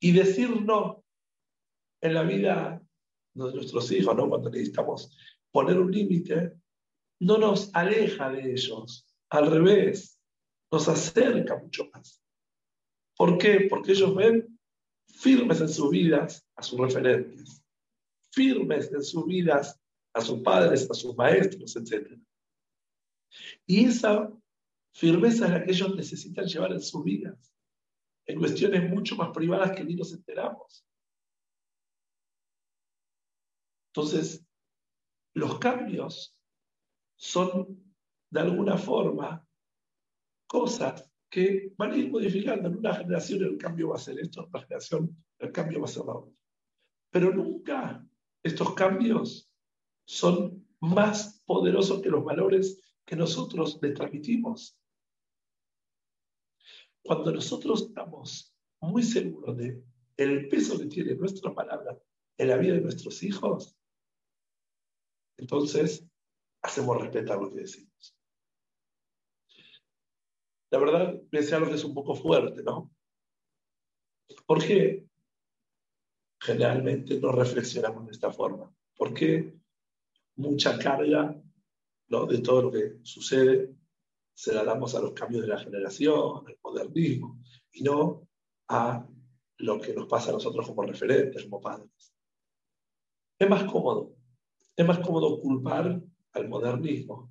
[0.00, 1.04] Y decir no
[2.00, 2.82] en la vida
[3.34, 4.28] de nuestros hijos, ¿no?
[4.28, 5.16] cuando necesitamos
[5.50, 6.54] poner un límite,
[7.20, 10.18] no nos aleja de ellos, al revés,
[10.72, 12.22] nos acerca mucho más.
[13.16, 13.66] ¿Por qué?
[13.68, 14.58] Porque ellos ven
[15.06, 17.62] firmes en sus vidas a sus referentes,
[18.30, 19.79] firmes en sus vidas
[20.12, 22.18] a sus padres, a sus maestros, etc.
[23.66, 24.30] Y esa
[24.92, 27.52] firmeza es la que ellos necesitan llevar en sus vidas,
[28.26, 30.84] en cuestiones mucho más privadas que ni nos enteramos.
[33.92, 34.46] Entonces,
[35.34, 36.36] los cambios
[37.16, 37.94] son,
[38.30, 39.46] de alguna forma,
[40.46, 42.68] cosas que van a ir modificando.
[42.68, 45.84] En una generación el cambio va a ser esto, en otra generación el cambio va
[45.86, 46.32] a ser la otra.
[47.10, 48.06] Pero nunca
[48.42, 49.49] estos cambios
[50.04, 54.78] son más poderosos que los valores que nosotros le transmitimos.
[57.02, 59.82] Cuando nosotros estamos muy seguros de
[60.16, 61.98] el peso que tiene nuestra palabra
[62.36, 63.76] en la vida de nuestros hijos,
[65.38, 66.06] entonces
[66.62, 68.16] hacemos respetar lo que decimos.
[70.70, 72.92] La verdad, pensé algo que es un poco fuerte, ¿no?
[74.46, 75.08] Porque
[76.40, 78.72] generalmente no reflexionamos de esta forma.
[78.96, 79.59] Porque
[80.40, 81.40] mucha carga
[82.08, 82.26] ¿no?
[82.26, 83.74] de todo lo que sucede
[84.34, 88.26] se la damos a los cambios de la generación, al modernismo, y no
[88.68, 89.06] a
[89.58, 92.14] lo que nos pasa a nosotros como referentes, como padres.
[93.38, 94.14] Es más cómodo
[94.80, 97.30] es más cómodo culpar al modernismo,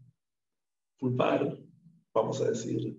[1.00, 1.58] culpar,
[2.14, 2.96] vamos a decir,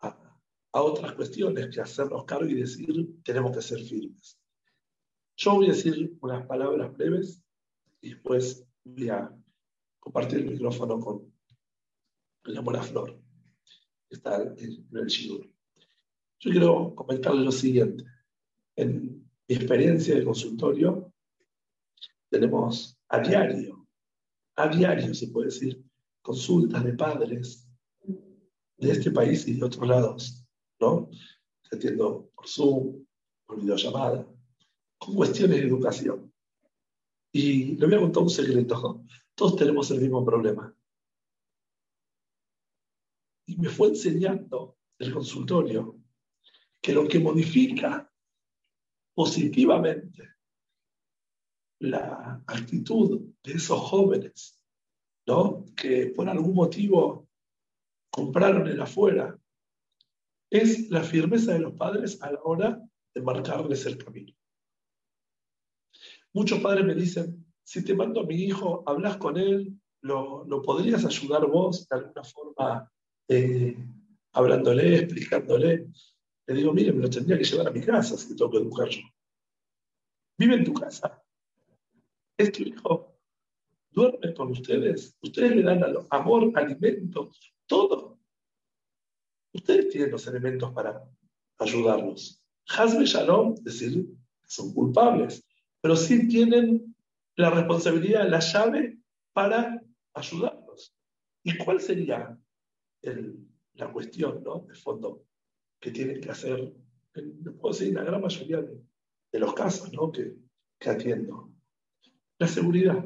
[0.00, 0.40] a,
[0.72, 4.40] otras cuestiones que hacernos cargo y decir, tenemos que ser firmes.
[5.36, 7.44] Yo voy a decir unas palabras breves
[8.00, 9.34] y después voy a
[9.98, 11.32] compartir el micrófono con
[12.44, 13.18] la buena flor,
[14.08, 15.50] que está en, el Shidur.
[16.40, 18.04] Yo quiero comentarle lo siguiente.
[18.76, 21.12] En mi experiencia de consultorio,
[22.28, 23.86] tenemos a diario,
[24.56, 25.82] a diario se puede decir,
[26.20, 27.68] consultas de padres
[28.76, 30.44] de este país y de otros lados,
[30.80, 31.08] ¿no?
[31.70, 33.06] Entiendo por Zoom,
[33.46, 34.26] por videollamada,
[34.98, 36.33] con cuestiones de educación.
[37.34, 39.04] Y le voy a contar un secreto.
[39.34, 40.72] Todos tenemos el mismo problema.
[43.46, 45.98] Y me fue enseñando el consultorio
[46.80, 48.08] que lo que modifica
[49.14, 50.36] positivamente
[51.80, 54.64] la actitud de esos jóvenes,
[55.26, 55.64] ¿no?
[55.74, 57.28] Que por algún motivo
[58.10, 59.36] compraron el afuera,
[60.50, 62.80] es la firmeza de los padres a la hora
[63.12, 64.32] de marcarles el camino.
[66.34, 71.04] Muchos padres me dicen, si te mando a mi hijo, hablas con él, lo, podrías
[71.04, 72.92] ayudar vos de alguna forma,
[73.28, 73.76] eh,
[74.32, 75.86] hablándole, explicándole.
[76.46, 78.88] Le digo, mire, me lo tendría que llevar a mi casa si tengo que educar
[78.88, 79.00] yo.
[80.36, 81.22] Vive en tu casa,
[82.36, 83.16] es tu hijo,
[83.92, 87.30] duerme con ustedes, ustedes le dan amor, alimento,
[87.66, 88.18] todo.
[89.52, 91.08] Ustedes tienen los elementos para
[91.58, 92.44] ayudarlos.
[92.66, 94.04] Hazme Shalom, decir,
[94.44, 95.43] son culpables,
[95.84, 96.96] pero sí tienen
[97.36, 99.00] la responsabilidad, la llave
[99.34, 100.96] para ayudarlos.
[101.42, 102.40] ¿Y cuál sería
[103.74, 104.60] la cuestión, ¿no?
[104.60, 105.26] de fondo,
[105.78, 106.72] que tienen que hacer,
[107.60, 110.10] puedo decir, la gran mayoría de, los casos ¿no?
[110.10, 110.34] que,
[110.78, 111.52] que atiendo?
[112.38, 113.04] La seguridad.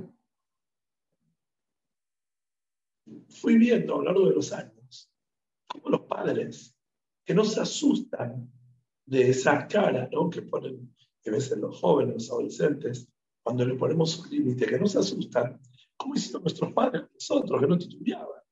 [3.29, 5.13] Fui viendo a lo largo de los años
[5.67, 6.79] como los padres
[7.25, 8.49] que no se asustan
[9.05, 10.31] de esa cara ¿no?
[10.31, 10.95] que ponen
[11.27, 13.09] a veces los jóvenes, los adolescentes,
[13.43, 15.61] cuando le ponemos un límite, que no se asustan,
[15.97, 18.43] como hicieron nuestros padres, nosotros, que no titubeaban.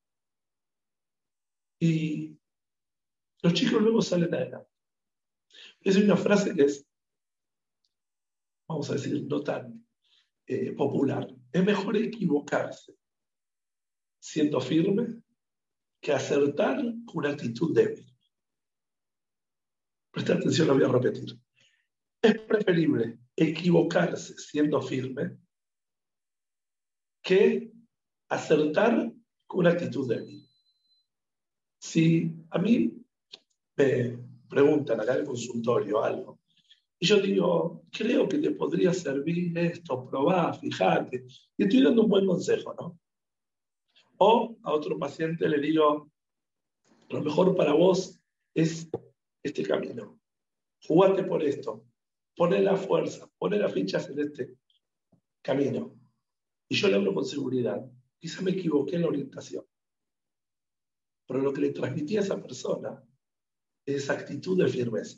[1.79, 2.37] Y
[3.41, 4.69] los chicos luego salen adelante.
[5.81, 6.85] Es una frase que es,
[8.67, 9.87] vamos a decir, no tan
[10.47, 11.27] eh, popular.
[11.51, 12.97] Es mejor equivocarse
[14.19, 15.21] siendo firme
[16.01, 18.05] que acertar con una actitud débil.
[20.11, 21.39] Presta atención, lo voy a repetir.
[22.27, 25.37] Es preferible equivocarse siendo firme
[27.23, 27.71] que
[28.27, 29.13] acertar
[29.45, 30.45] con una actitud débil.
[31.79, 32.91] Si a mí
[33.77, 36.41] me preguntan acá en el consultorio algo,
[36.99, 42.09] y yo digo, creo que te podría servir esto, probar, fijarte, y estoy dando un
[42.09, 42.99] buen consejo, ¿no?
[44.17, 46.11] O a otro paciente le digo,
[47.07, 48.19] lo mejor para vos
[48.53, 48.89] es
[49.41, 50.19] este camino.
[50.85, 51.86] Jugate por esto.
[52.37, 54.55] Poné la fuerza, poné las fichas en este
[55.41, 55.99] camino.
[56.69, 57.83] Y yo le hablo con seguridad.
[58.19, 59.65] Quizá me equivoqué en la orientación.
[61.27, 63.03] Pero lo que le transmití a esa persona
[63.83, 65.17] es esa actitud de firmeza.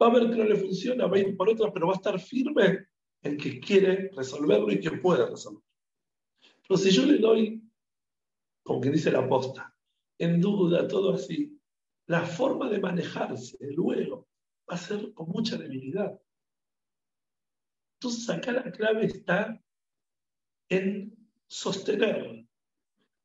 [0.00, 1.96] Va a ver que no le funciona, va a ir por otra, pero va a
[1.96, 2.86] estar firme
[3.22, 5.66] en que quiere resolverlo y que puede resolverlo.
[6.66, 7.62] Pero si yo le doy,
[8.62, 9.76] como dice la posta,
[10.18, 11.60] en duda, todo así,
[12.06, 14.28] la forma de manejarse luego
[14.68, 16.18] va a ser con mucha debilidad.
[18.06, 19.60] Entonces acá la clave está
[20.68, 21.12] en
[21.48, 22.46] sostener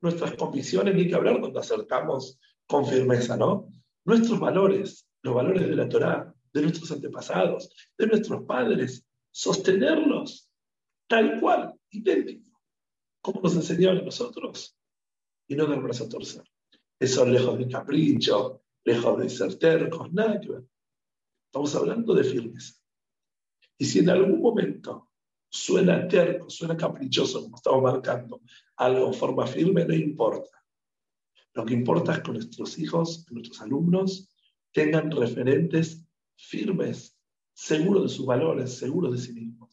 [0.02, 3.70] nuestras convicciones, ni que hablar cuando acertamos con firmeza, ¿no?
[4.06, 10.50] Nuestros valores, los valores de la Torá, de nuestros antepasados, de nuestros padres, sostenerlos
[11.08, 12.60] tal cual, idéntico,
[13.22, 14.76] como nos enseñaron a nosotros,
[15.48, 16.44] y no dar brazo a torcer.
[17.00, 20.65] Eso lejos de capricho, lejos de ser tercos, nada que ver.
[21.46, 22.81] Estamos hablando de firmeza.
[23.82, 25.10] Y si en algún momento
[25.50, 28.41] suena terco, suena caprichoso, como estamos marcando,
[28.76, 30.63] algo en forma firme, no importa.
[31.56, 34.30] Lo que importa es que nuestros hijos, nuestros alumnos,
[34.72, 37.17] tengan referentes firmes,
[37.54, 39.72] seguros de sus valores, seguros de sí mismos.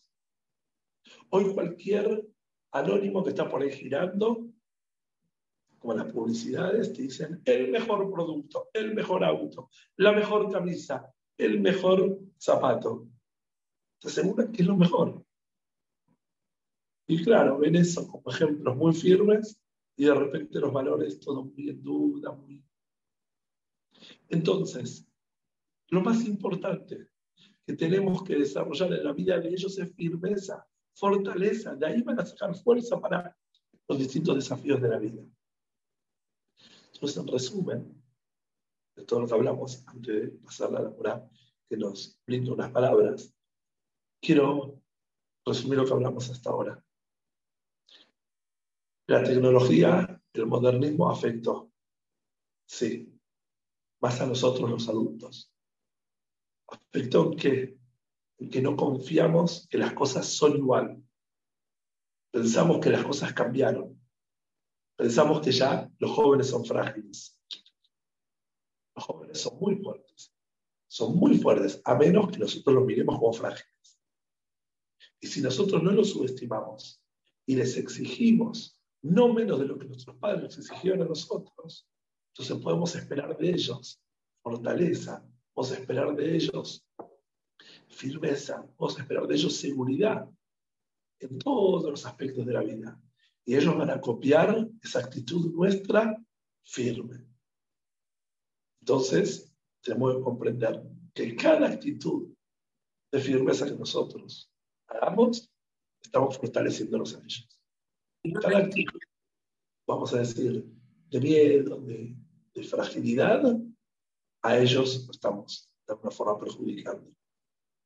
[1.28, 2.26] Hoy cualquier
[2.72, 4.48] anónimo que está por ahí girando,
[5.78, 11.60] como las publicidades, te dicen el mejor producto, el mejor auto, la mejor camisa, el
[11.60, 13.07] mejor zapato.
[14.00, 15.24] Te aseguran que es lo mejor.
[17.06, 19.60] Y claro, ven eso como ejemplos muy firmes
[19.96, 22.62] y de repente los valores todo muy en duda, muy...
[24.28, 25.08] Entonces,
[25.88, 27.08] lo más importante
[27.66, 31.74] que tenemos que desarrollar en la vida de ellos es firmeza, fortaleza.
[31.74, 33.36] De ahí van a sacar fuerza para
[33.88, 35.22] los distintos desafíos de la vida.
[36.92, 38.02] Entonces, en resumen,
[38.96, 41.28] de todo lo que hablamos antes de pasar la labor
[41.68, 43.34] que nos brinda unas palabras,
[44.20, 44.80] quiero
[45.44, 46.84] resumir lo que hablamos hasta ahora.
[49.06, 51.72] La tecnología, el modernismo afectó,
[52.66, 53.18] sí,
[54.00, 55.52] más a nosotros los adultos.
[56.68, 57.78] Afectó en que,
[58.38, 61.02] en que no confiamos que las cosas son igual.
[62.30, 63.98] Pensamos que las cosas cambiaron.
[64.96, 67.40] Pensamos que ya los jóvenes son frágiles.
[68.94, 70.34] Los jóvenes son muy fuertes.
[70.86, 73.77] Son muy fuertes, a menos que nosotros los miremos como frágiles.
[75.20, 77.02] Y si nosotros no los subestimamos
[77.46, 81.88] y les exigimos no menos de lo que nuestros padres exigieron a nosotros.
[82.32, 84.00] Entonces podemos esperar de ellos
[84.42, 86.84] fortaleza, podemos esperar de ellos
[87.88, 90.28] firmeza, podemos esperar de ellos seguridad
[91.20, 93.00] en todos los aspectos de la vida.
[93.44, 96.22] Y ellos van a copiar esa actitud nuestra
[96.62, 97.24] firme.
[98.80, 100.82] Entonces, tenemos que comprender
[101.14, 102.28] que cada actitud
[103.10, 104.50] de firmeza que nosotros
[104.88, 105.50] hagamos,
[106.02, 107.58] estamos fortaleciéndonos a ellos
[108.34, 109.00] cada actitud,
[109.86, 110.64] vamos a decir,
[111.10, 112.16] de miedo, de,
[112.64, 113.56] fragilidad,
[114.42, 117.08] a ellos estamos de alguna forma perjudicando.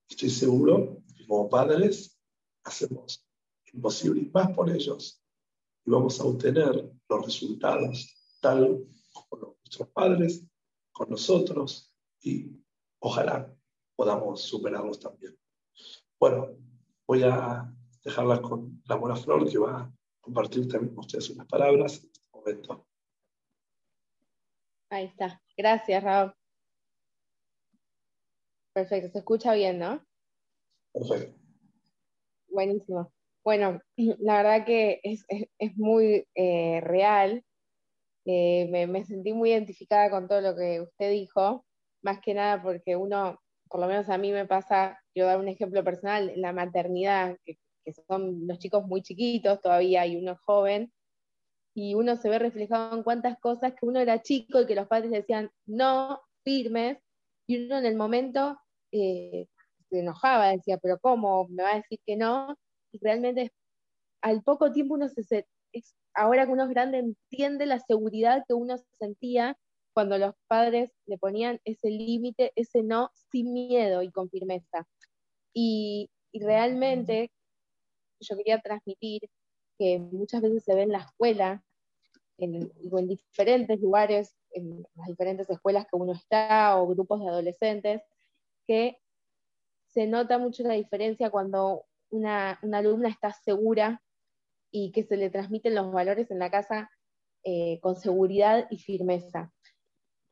[0.09, 2.19] Estoy seguro que como padres
[2.65, 3.23] hacemos
[3.71, 5.23] imposible y más por ellos
[5.85, 8.83] y vamos a obtener los resultados tal
[9.13, 10.43] como nuestros padres,
[10.91, 11.93] con nosotros
[12.23, 12.51] y
[12.99, 13.55] ojalá
[13.95, 15.39] podamos superarlos también.
[16.19, 16.57] Bueno,
[17.13, 17.71] voy a
[18.03, 19.93] dejarla con la buena flor que va
[20.23, 22.87] compartir también con ustedes unas palabras en este momento.
[24.89, 25.43] Ahí está.
[25.55, 26.33] Gracias, Raúl.
[28.73, 30.03] Perfecto, se escucha bien, ¿no?
[30.95, 31.39] Perfecto.
[32.49, 33.13] Buenísimo.
[33.45, 37.45] Bueno, la verdad que es, muy eh, real.
[38.25, 41.67] Eh, me, me, sentí muy identificada con todo lo que usted dijo,
[42.03, 43.39] más que nada porque uno,
[43.69, 47.59] por lo menos a mí me pasa, yo dar un ejemplo personal, la maternidad, que
[47.85, 50.93] que son los chicos muy chiquitos todavía y uno joven,
[51.75, 54.89] y uno se ve reflejado en cuántas cosas que uno era chico y que los
[54.89, 56.99] padres decían no, firmes,
[57.47, 58.59] y uno en el momento
[58.93, 59.47] eh,
[59.89, 61.49] se enojaba, decía, pero ¿cómo?
[61.49, 62.57] ¿Me va a decir que no?
[62.93, 63.53] Y realmente
[64.23, 65.47] al poco tiempo uno se,
[66.15, 69.57] ahora que uno es grande entiende la seguridad que uno sentía
[69.93, 74.87] cuando los padres le ponían ese límite, ese no, sin miedo y con firmeza.
[75.55, 77.31] Y, realmente
[78.19, 79.21] yo quería transmitir
[79.79, 81.63] que muchas veces se ve en la escuela,
[82.39, 88.03] en, en diferentes lugares, en las diferentes escuelas que uno está o grupos de adolescentes,
[88.67, 88.99] que
[89.89, 94.03] se nota mucho la diferencia cuando una, alumna está segura
[94.71, 96.91] y que se le transmiten los valores en la casa
[97.45, 99.53] eh, con seguridad y firmeza.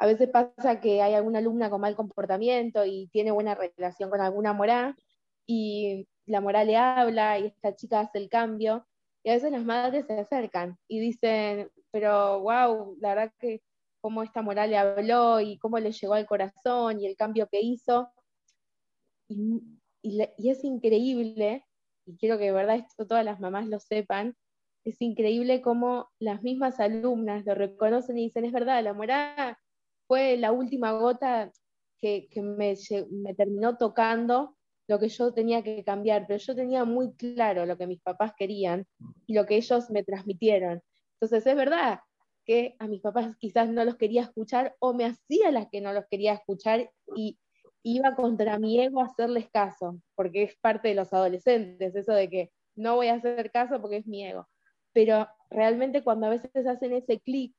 [0.00, 4.20] A veces pasa que hay alguna alumna con mal comportamiento y tiene buena relación con
[4.20, 4.96] alguna morá
[5.46, 8.86] y la morá le habla y esta chica hace el cambio
[9.22, 13.60] y a veces las madres se acercan y dicen, pero wow, la verdad que
[14.00, 17.60] cómo esta morá le habló y cómo le llegó al corazón y el cambio que
[17.60, 18.10] hizo.
[19.28, 21.66] Y, es increíble,
[22.06, 24.34] y quiero que de verdad esto todas las mamás lo sepan,
[24.84, 29.59] es increíble cómo las mismas alumnas lo reconocen y dicen, es verdad, la morá
[30.10, 31.52] fue la última gota
[32.00, 32.74] que, me,
[33.36, 34.56] terminó tocando
[34.88, 38.32] lo que yo tenía que cambiar, pero yo tenía muy claro lo que mis papás
[38.36, 38.88] querían
[39.28, 40.82] y lo que ellos me transmitieron.
[41.12, 42.00] Entonces es verdad
[42.44, 45.92] que a mis papás quizás no los quería escuchar o me hacía las que no
[45.92, 47.38] los quería escuchar y
[47.84, 52.28] iba contra mi ego a hacerles caso, porque es parte de los adolescentes, eso de
[52.28, 54.48] que no voy a hacer caso porque es mi ego.
[54.92, 57.54] Pero realmente cuando a veces hacen ese clic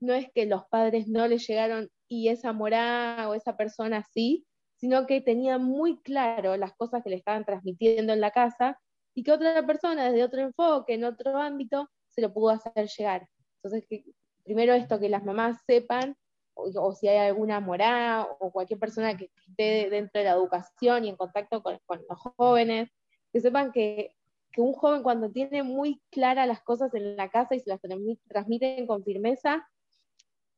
[0.00, 4.46] no es que los padres no le llegaron y esa morada o esa persona sí,
[4.76, 8.78] sino que tenía muy claro las cosas que le estaban transmitiendo en la casa
[9.14, 13.28] y que otra persona desde otro enfoque, en otro ámbito, se lo pudo hacer llegar.
[13.56, 14.04] Entonces, que,
[14.44, 16.16] primero esto, que las mamás sepan,
[16.54, 21.10] o, si hay alguna morada o cualquier persona que, esté dentro de la educación y
[21.10, 22.90] en contacto con, los jóvenes,
[23.32, 24.14] que sepan que,
[24.52, 27.80] que, un joven cuando tiene muy claras las cosas en la casa y se las
[28.28, 29.68] transmiten con firmeza,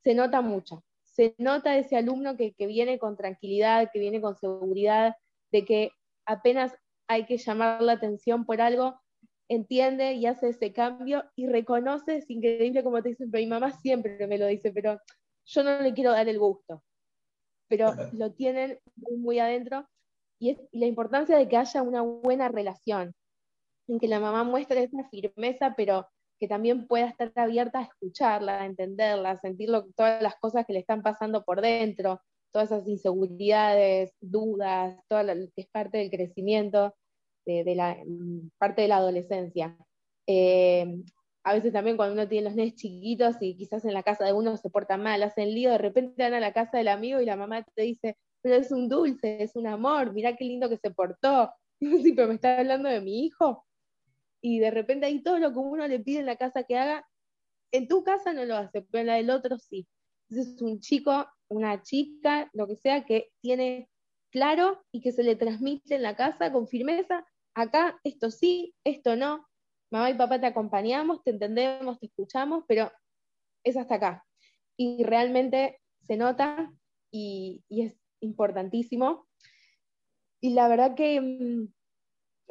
[0.02, 0.84] se nota mucho.
[1.04, 5.14] Se nota ese alumno que, viene con tranquilidad, que viene con seguridad,
[5.50, 5.90] de que
[6.24, 6.74] apenas
[7.08, 8.98] hay que llamar la atención por algo,
[9.48, 13.72] entiende y hace ese cambio y reconoce, es increíble como te dicen, pero mi mamá
[13.72, 14.98] siempre me lo dice, pero
[15.44, 16.82] yo no le quiero dar el gusto,
[17.68, 19.86] pero lo tienen muy, adentro
[20.38, 23.14] y, es, y la importancia de que haya una buena relación,
[23.88, 26.08] en que la mamá muestre esa firmeza, pero
[26.42, 30.72] que también pueda estar abierta a escucharla, a entenderla, a sentir todas las cosas que
[30.72, 32.20] le están pasando por dentro,
[32.50, 36.96] todas esas inseguridades, dudas, todo lo que es parte del crecimiento,
[37.46, 39.76] de, la mm, parte de la adolescencia.
[40.26, 40.84] Eh,
[41.44, 44.32] a veces también cuando uno tiene los nenes chiquitos y quizás en la casa de
[44.32, 47.24] uno se porta mal, hacen lío, de repente van a la casa del amigo y
[47.24, 50.78] la mamá te dice, pero es un dulce, es un amor, mirá qué lindo que
[50.78, 51.52] se portó.
[52.16, 53.64] pero me está hablando de mi hijo
[54.42, 57.08] y de repente ahí todo lo que uno le pide en la casa que haga,
[57.72, 59.86] en tu casa no lo hace, pero en la del otro sí.
[60.28, 63.88] Entonces es un chico, una chica, lo que sea, que tiene
[64.30, 67.24] claro y que se le transmite en la casa con firmeza,
[67.54, 69.46] acá esto sí, esto no,
[69.90, 72.90] mamá y papá te acompañamos, te entendemos, te escuchamos, pero
[73.62, 74.26] es hasta acá.
[74.76, 76.72] Y realmente se nota
[77.10, 79.28] y, es importantísimo.
[80.40, 81.72] Y la verdad que mm,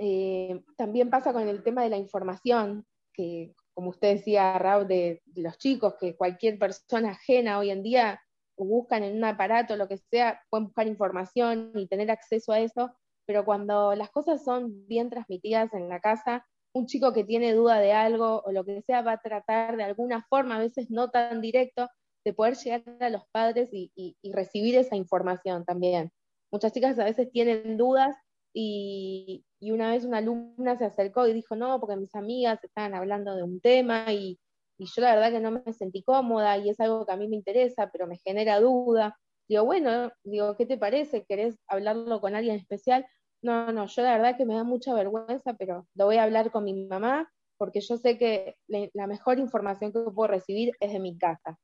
[0.03, 5.21] eh, también pasa con el tema de la información, que como usted decía, Raúl, de,
[5.35, 8.19] los chicos, que cualquier persona ajena hoy en día
[8.57, 12.91] buscan en un aparato, lo que sea, pueden buscar información y tener acceso a eso,
[13.27, 17.79] pero cuando las cosas son bien transmitidas en la casa, un chico que tiene duda
[17.79, 21.11] de algo o lo que sea va a tratar de alguna forma, a veces no
[21.11, 21.87] tan directo,
[22.25, 26.11] de poder llegar a los padres y recibir esa información también.
[26.51, 28.15] Muchas chicas a veces tienen dudas
[28.53, 33.35] y, una vez una alumna se acercó y dijo, no, porque mis amigas estaban hablando
[33.35, 34.39] de un tema y,
[34.79, 37.35] yo la verdad que no me sentí cómoda y es algo que a mí me
[37.35, 39.15] interesa, pero me genera duda.
[39.47, 41.23] Digo, bueno, digo, ¿qué te parece?
[41.25, 43.05] ¿Querés hablarlo con alguien especial?
[43.43, 46.49] No, no, yo la verdad que me da mucha vergüenza, pero lo voy a hablar
[46.51, 47.31] con mi mamá
[47.61, 51.59] porque yo sé que la mejor información que puedo recibir es de mi casa.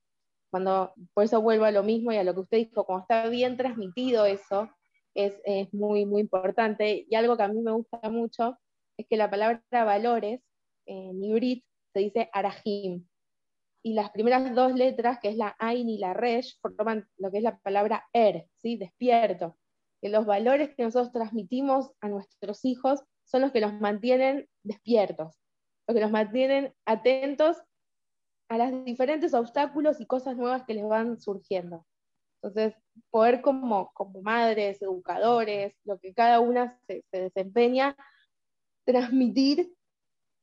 [0.51, 3.27] Cuando, por eso vuelvo a lo mismo y a lo que usted dijo, cuando está
[3.29, 4.69] bien transmitido eso,
[5.17, 7.05] es, muy, muy importante.
[7.09, 8.57] Y algo que a mí me gusta mucho
[8.97, 10.41] es que la palabra valores
[10.85, 13.07] en Ibrit se dice arahim.
[13.83, 17.37] Y las primeras dos letras, que es la Ain y la Resh, forman lo que
[17.37, 18.77] es la palabra Er, ¿sí?
[18.77, 19.57] despierto.
[20.01, 25.39] Que los valores que nosotros transmitimos a nuestros hijos son los que los mantienen despiertos,
[25.87, 27.57] los que los mantienen atentos
[28.49, 31.85] a los diferentes obstáculos y cosas nuevas que les van surgiendo.
[32.47, 37.95] Entonces, poder como, como madres, educadores, lo que cada una se, desempeña,
[38.85, 39.73] transmitir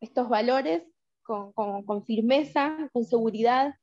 [0.00, 0.82] estos valores
[1.22, 3.74] con, firmeza, con seguridad,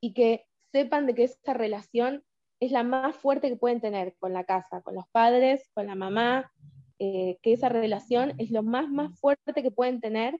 [0.00, 2.22] y que sepan de que esta relación
[2.60, 5.94] es la más fuerte que pueden tener con la casa, con los padres, con la
[5.94, 6.52] mamá,
[6.98, 10.38] eh, que esa relación es lo más, más fuerte que pueden tener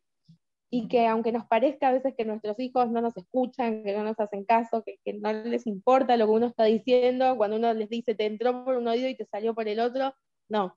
[0.71, 4.05] y que aunque nos parezca a veces que nuestros hijos no nos escuchan, que no
[4.05, 7.89] nos hacen caso, que, no les importa lo que uno está diciendo, cuando uno les
[7.89, 10.15] dice te entró por un oído y te salió por el otro,
[10.49, 10.77] no,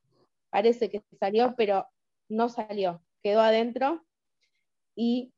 [0.49, 1.87] parece que salió, pero
[2.29, 4.03] no salió, quedó adentro.
[4.95, 5.33] Y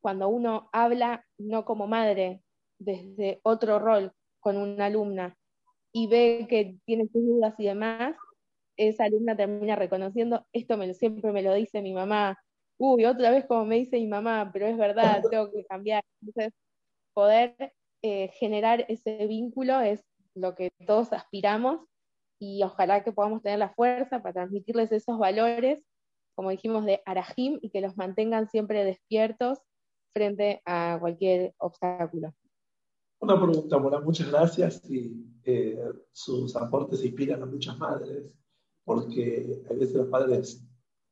[0.00, 2.42] cuando uno habla no como madre,
[2.78, 5.36] desde otro rol con una alumna
[5.92, 8.16] y ve que tiene sus dudas y demás,
[8.76, 12.38] esa alumna termina reconociendo, esto me, siempre me lo dice mi mamá,
[12.82, 16.02] uy, otra vez como me dice mi mamá, pero es verdad, tengo que cambiar.
[16.20, 16.52] Entonces,
[17.14, 17.54] poder
[18.02, 20.04] eh, generar ese vínculo es
[20.34, 21.86] lo que todos aspiramos
[22.40, 25.84] y ojalá que podamos tener la fuerza para transmitirles esos valores,
[26.34, 29.60] como dijimos, de Arahim y que los mantengan siempre despiertos
[30.12, 32.34] frente a cualquier obstáculo.
[33.20, 35.78] Una pregunta, Mora, muchas gracias y eh,
[36.10, 38.24] sus aportes inspiran a muchas madres
[38.84, 40.66] porque a veces los padres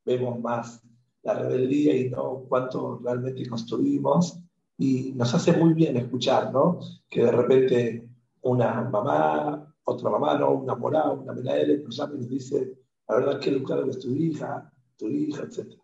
[0.05, 0.83] vemos más
[1.23, 4.39] la rebeldía y no cuánto realmente construimos.
[4.79, 6.81] Y nos hace muy bien escuchar, ¿no?
[7.09, 8.09] Que de repente
[8.43, 10.53] una mamá, otra mamá, ¿no?
[10.53, 14.15] Una morada, una menadera, nos llama y nos dice, la verdad que educar es tu
[14.15, 15.75] hija, tu hija, etc.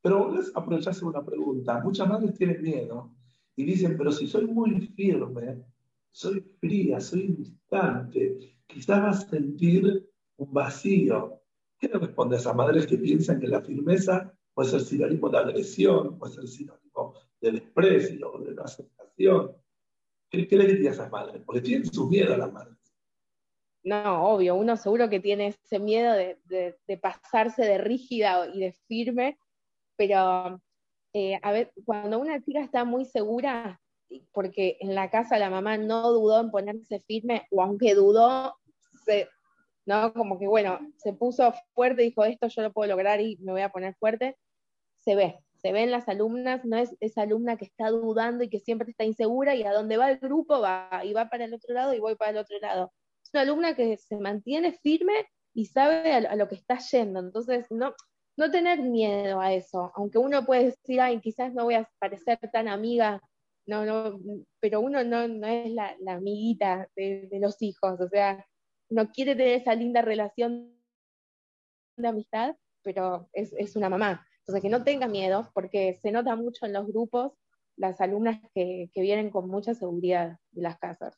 [0.00, 1.80] Pero les aprovecharse una pregunta.
[1.82, 3.10] Muchas madres tienen miedo
[3.56, 5.64] y dicen, pero si soy muy firme,
[6.12, 11.40] soy fría, soy distante, quizás vas a sentir un vacío.
[11.78, 15.38] ¿Qué le responde a esas madres que piensan que la firmeza puede ser sinónimo de
[15.38, 19.56] agresión, puede ser sinónimo de desprecio, de no aceptación.
[20.28, 21.40] ¿Qué, le diría a esas madres?
[21.46, 22.76] Porque tienen su miedo a las madres.
[23.84, 29.38] No, obvio, uno seguro que tiene ese miedo de, pasarse de rígida y de firme,
[29.94, 30.60] pero
[31.12, 33.80] eh, a ver, cuando una chica está muy segura,
[34.32, 38.56] porque en la casa la mamá no dudó en ponerse firme, o aunque dudó,
[39.86, 40.12] ¿no?
[40.14, 43.60] Como que bueno, se puso fuerte, dijo esto yo lo puedo lograr y me voy
[43.60, 44.36] a poner fuerte,
[45.08, 48.60] se ve, se ven las alumnas, no es esa alumna que está dudando y que
[48.60, 51.72] siempre está insegura y a dónde va el grupo va y va para el otro
[51.72, 52.92] lado y voy para el otro lado.
[53.24, 57.20] Es una alumna que se mantiene firme y sabe a, lo que está yendo.
[57.20, 57.94] Entonces, no,
[58.36, 62.38] no tener miedo a eso, aunque uno puede decir, ay, quizás no voy a parecer
[62.52, 63.22] tan amiga,
[63.66, 64.20] no, no,
[64.60, 68.44] pero uno no, no es la, amiguita de, de, los hijos, o sea,
[68.90, 70.78] no quiere tener esa linda relación
[71.96, 74.27] de amistad, pero es, es una mamá.
[74.48, 77.32] Entonces, que no tenga miedo, porque se nota mucho en los grupos
[77.76, 81.14] las alumnas que, que vienen con mucha seguridad de las casas.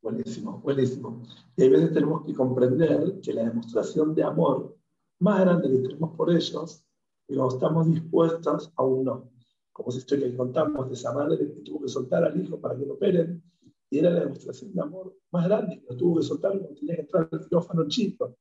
[0.00, 1.22] Buenísimo, buenísimo.
[1.54, 4.74] Y a veces tenemos que comprender que la demostración de amor
[5.20, 6.82] más grande que tenemos por ellos,
[7.28, 9.30] no estamos dispuestos, aún no.
[9.70, 12.74] Como esa historia que contamos de esa madre que tuvo que soltar al hijo para
[12.74, 13.42] que lo operen,
[13.90, 16.94] y era la demostración de amor más grande, que lo tuvo que soltar cuando tenía
[16.96, 18.38] que entrar al quirófano chico.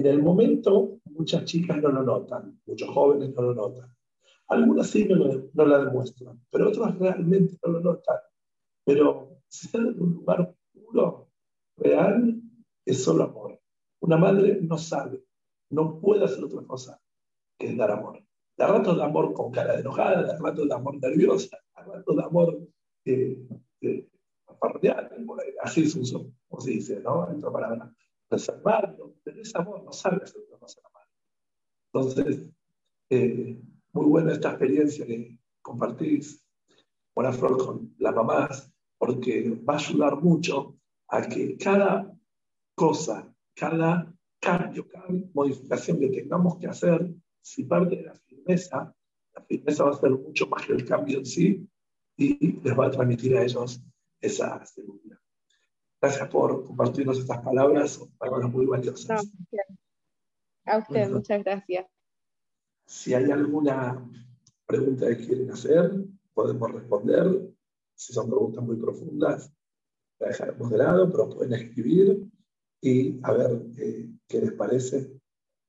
[0.00, 3.94] En el momento, muchas chicas no lo notan, muchos jóvenes no lo notan.
[4.48, 8.16] Algunas sí no, lo, la demuestran, pero otros realmente no lo notan.
[8.82, 11.28] Pero ser en un lugar puro,
[11.76, 12.40] real,
[12.86, 13.60] es solo amor.
[14.00, 15.22] Una madre no sabe,
[15.68, 16.98] no puede hacer otra cosa
[17.58, 18.24] que dar amor.
[18.56, 22.16] Da ratos de amor con cara de enojada, da ratos de amor nerviosa, da ratos
[22.16, 22.58] de amor
[23.04, 23.38] eh,
[23.82, 24.08] eh,
[25.62, 27.30] así es un como se dice, ¿no?
[27.30, 27.94] En otra palabra
[28.30, 30.80] reservarlo, pero ese amor no sabe hacer otra cosa
[31.92, 32.48] Entonces,
[33.10, 33.60] eh,
[33.92, 36.46] muy buena esta experiencia que compartís,
[37.14, 40.76] buena flor con las mamás, porque va a ayudar mucho
[41.08, 42.16] a que cada
[42.74, 47.12] cosa, cada cambio, cada modificación que tengamos que hacer,
[47.42, 48.94] si parte de la firmeza,
[49.34, 51.68] la firmeza va a ser mucho más que el cambio en sí
[52.16, 53.82] y les va a transmitir a ellos
[54.20, 55.18] esa seguridad.
[56.00, 59.30] Gracias por compartirnos estas palabras, palabras muy valiosas.
[60.64, 61.86] a usted, muchas gracias.
[62.86, 64.10] Si hay alguna
[64.64, 65.92] pregunta que quieren hacer,
[66.32, 67.52] podemos responder.
[67.94, 69.52] Si son preguntas muy profundas,
[70.20, 72.26] la dejaremos de lado, pero pueden escribir
[72.80, 75.20] y a ver eh, qué les parece.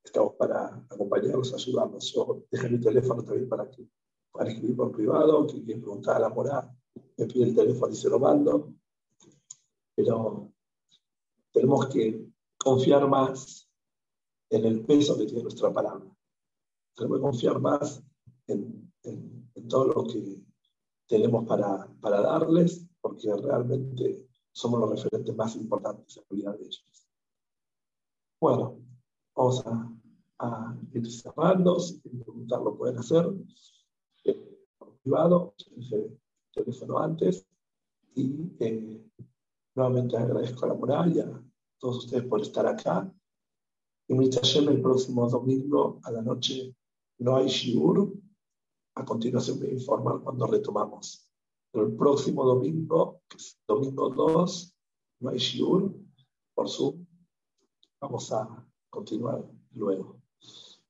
[0.02, 2.14] Estamos para acompañarlos, ayudarlos.
[2.14, 3.86] Yo dejé mi teléfono también para que
[4.32, 6.74] puedan escribir por privado, que quieren preguntar a la morada,
[7.18, 8.74] me pide el teléfono y se lo mando
[9.96, 10.52] pero
[11.52, 12.26] tenemos que
[12.58, 13.70] confiar más
[14.50, 16.06] en el peso que tiene nuestra palabra.
[16.96, 18.04] tenemos que confiar más
[18.48, 18.92] en,
[19.70, 20.42] todo lo que
[21.08, 26.64] tenemos para, para, darles, porque realmente somos los referentes más importantes en la vida de
[26.66, 27.08] ellos.
[28.40, 28.80] Bueno,
[29.34, 29.94] vamos a,
[30.40, 33.32] a ir cerrando, si quieren preguntar lo pueden hacer,
[34.26, 34.60] eh,
[35.04, 35.54] privado,
[35.92, 36.20] el
[36.54, 37.46] teléfono antes,
[38.16, 39.02] y eh,
[39.76, 41.44] nuevamente agradezco a la muralla, a
[41.80, 43.12] todos ustedes por estar acá.
[44.08, 46.76] Y Hashem, el próximo domingo a la noche
[47.20, 48.14] no hay shiur.
[48.96, 51.30] A continuación me informar cuando retomamos.
[51.72, 53.22] Pero el próximo domingo,
[53.66, 54.76] domingo 2,
[55.22, 55.96] no hay shiur
[56.54, 57.06] por Zoom.
[58.02, 60.20] Vamos a continuar luego.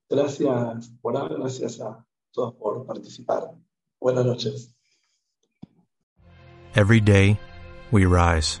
[0.08, 3.54] Gracias por gracias a todos por participar.
[4.00, 4.74] Buenas noches.
[6.74, 7.38] Every day,
[7.92, 8.60] we rise,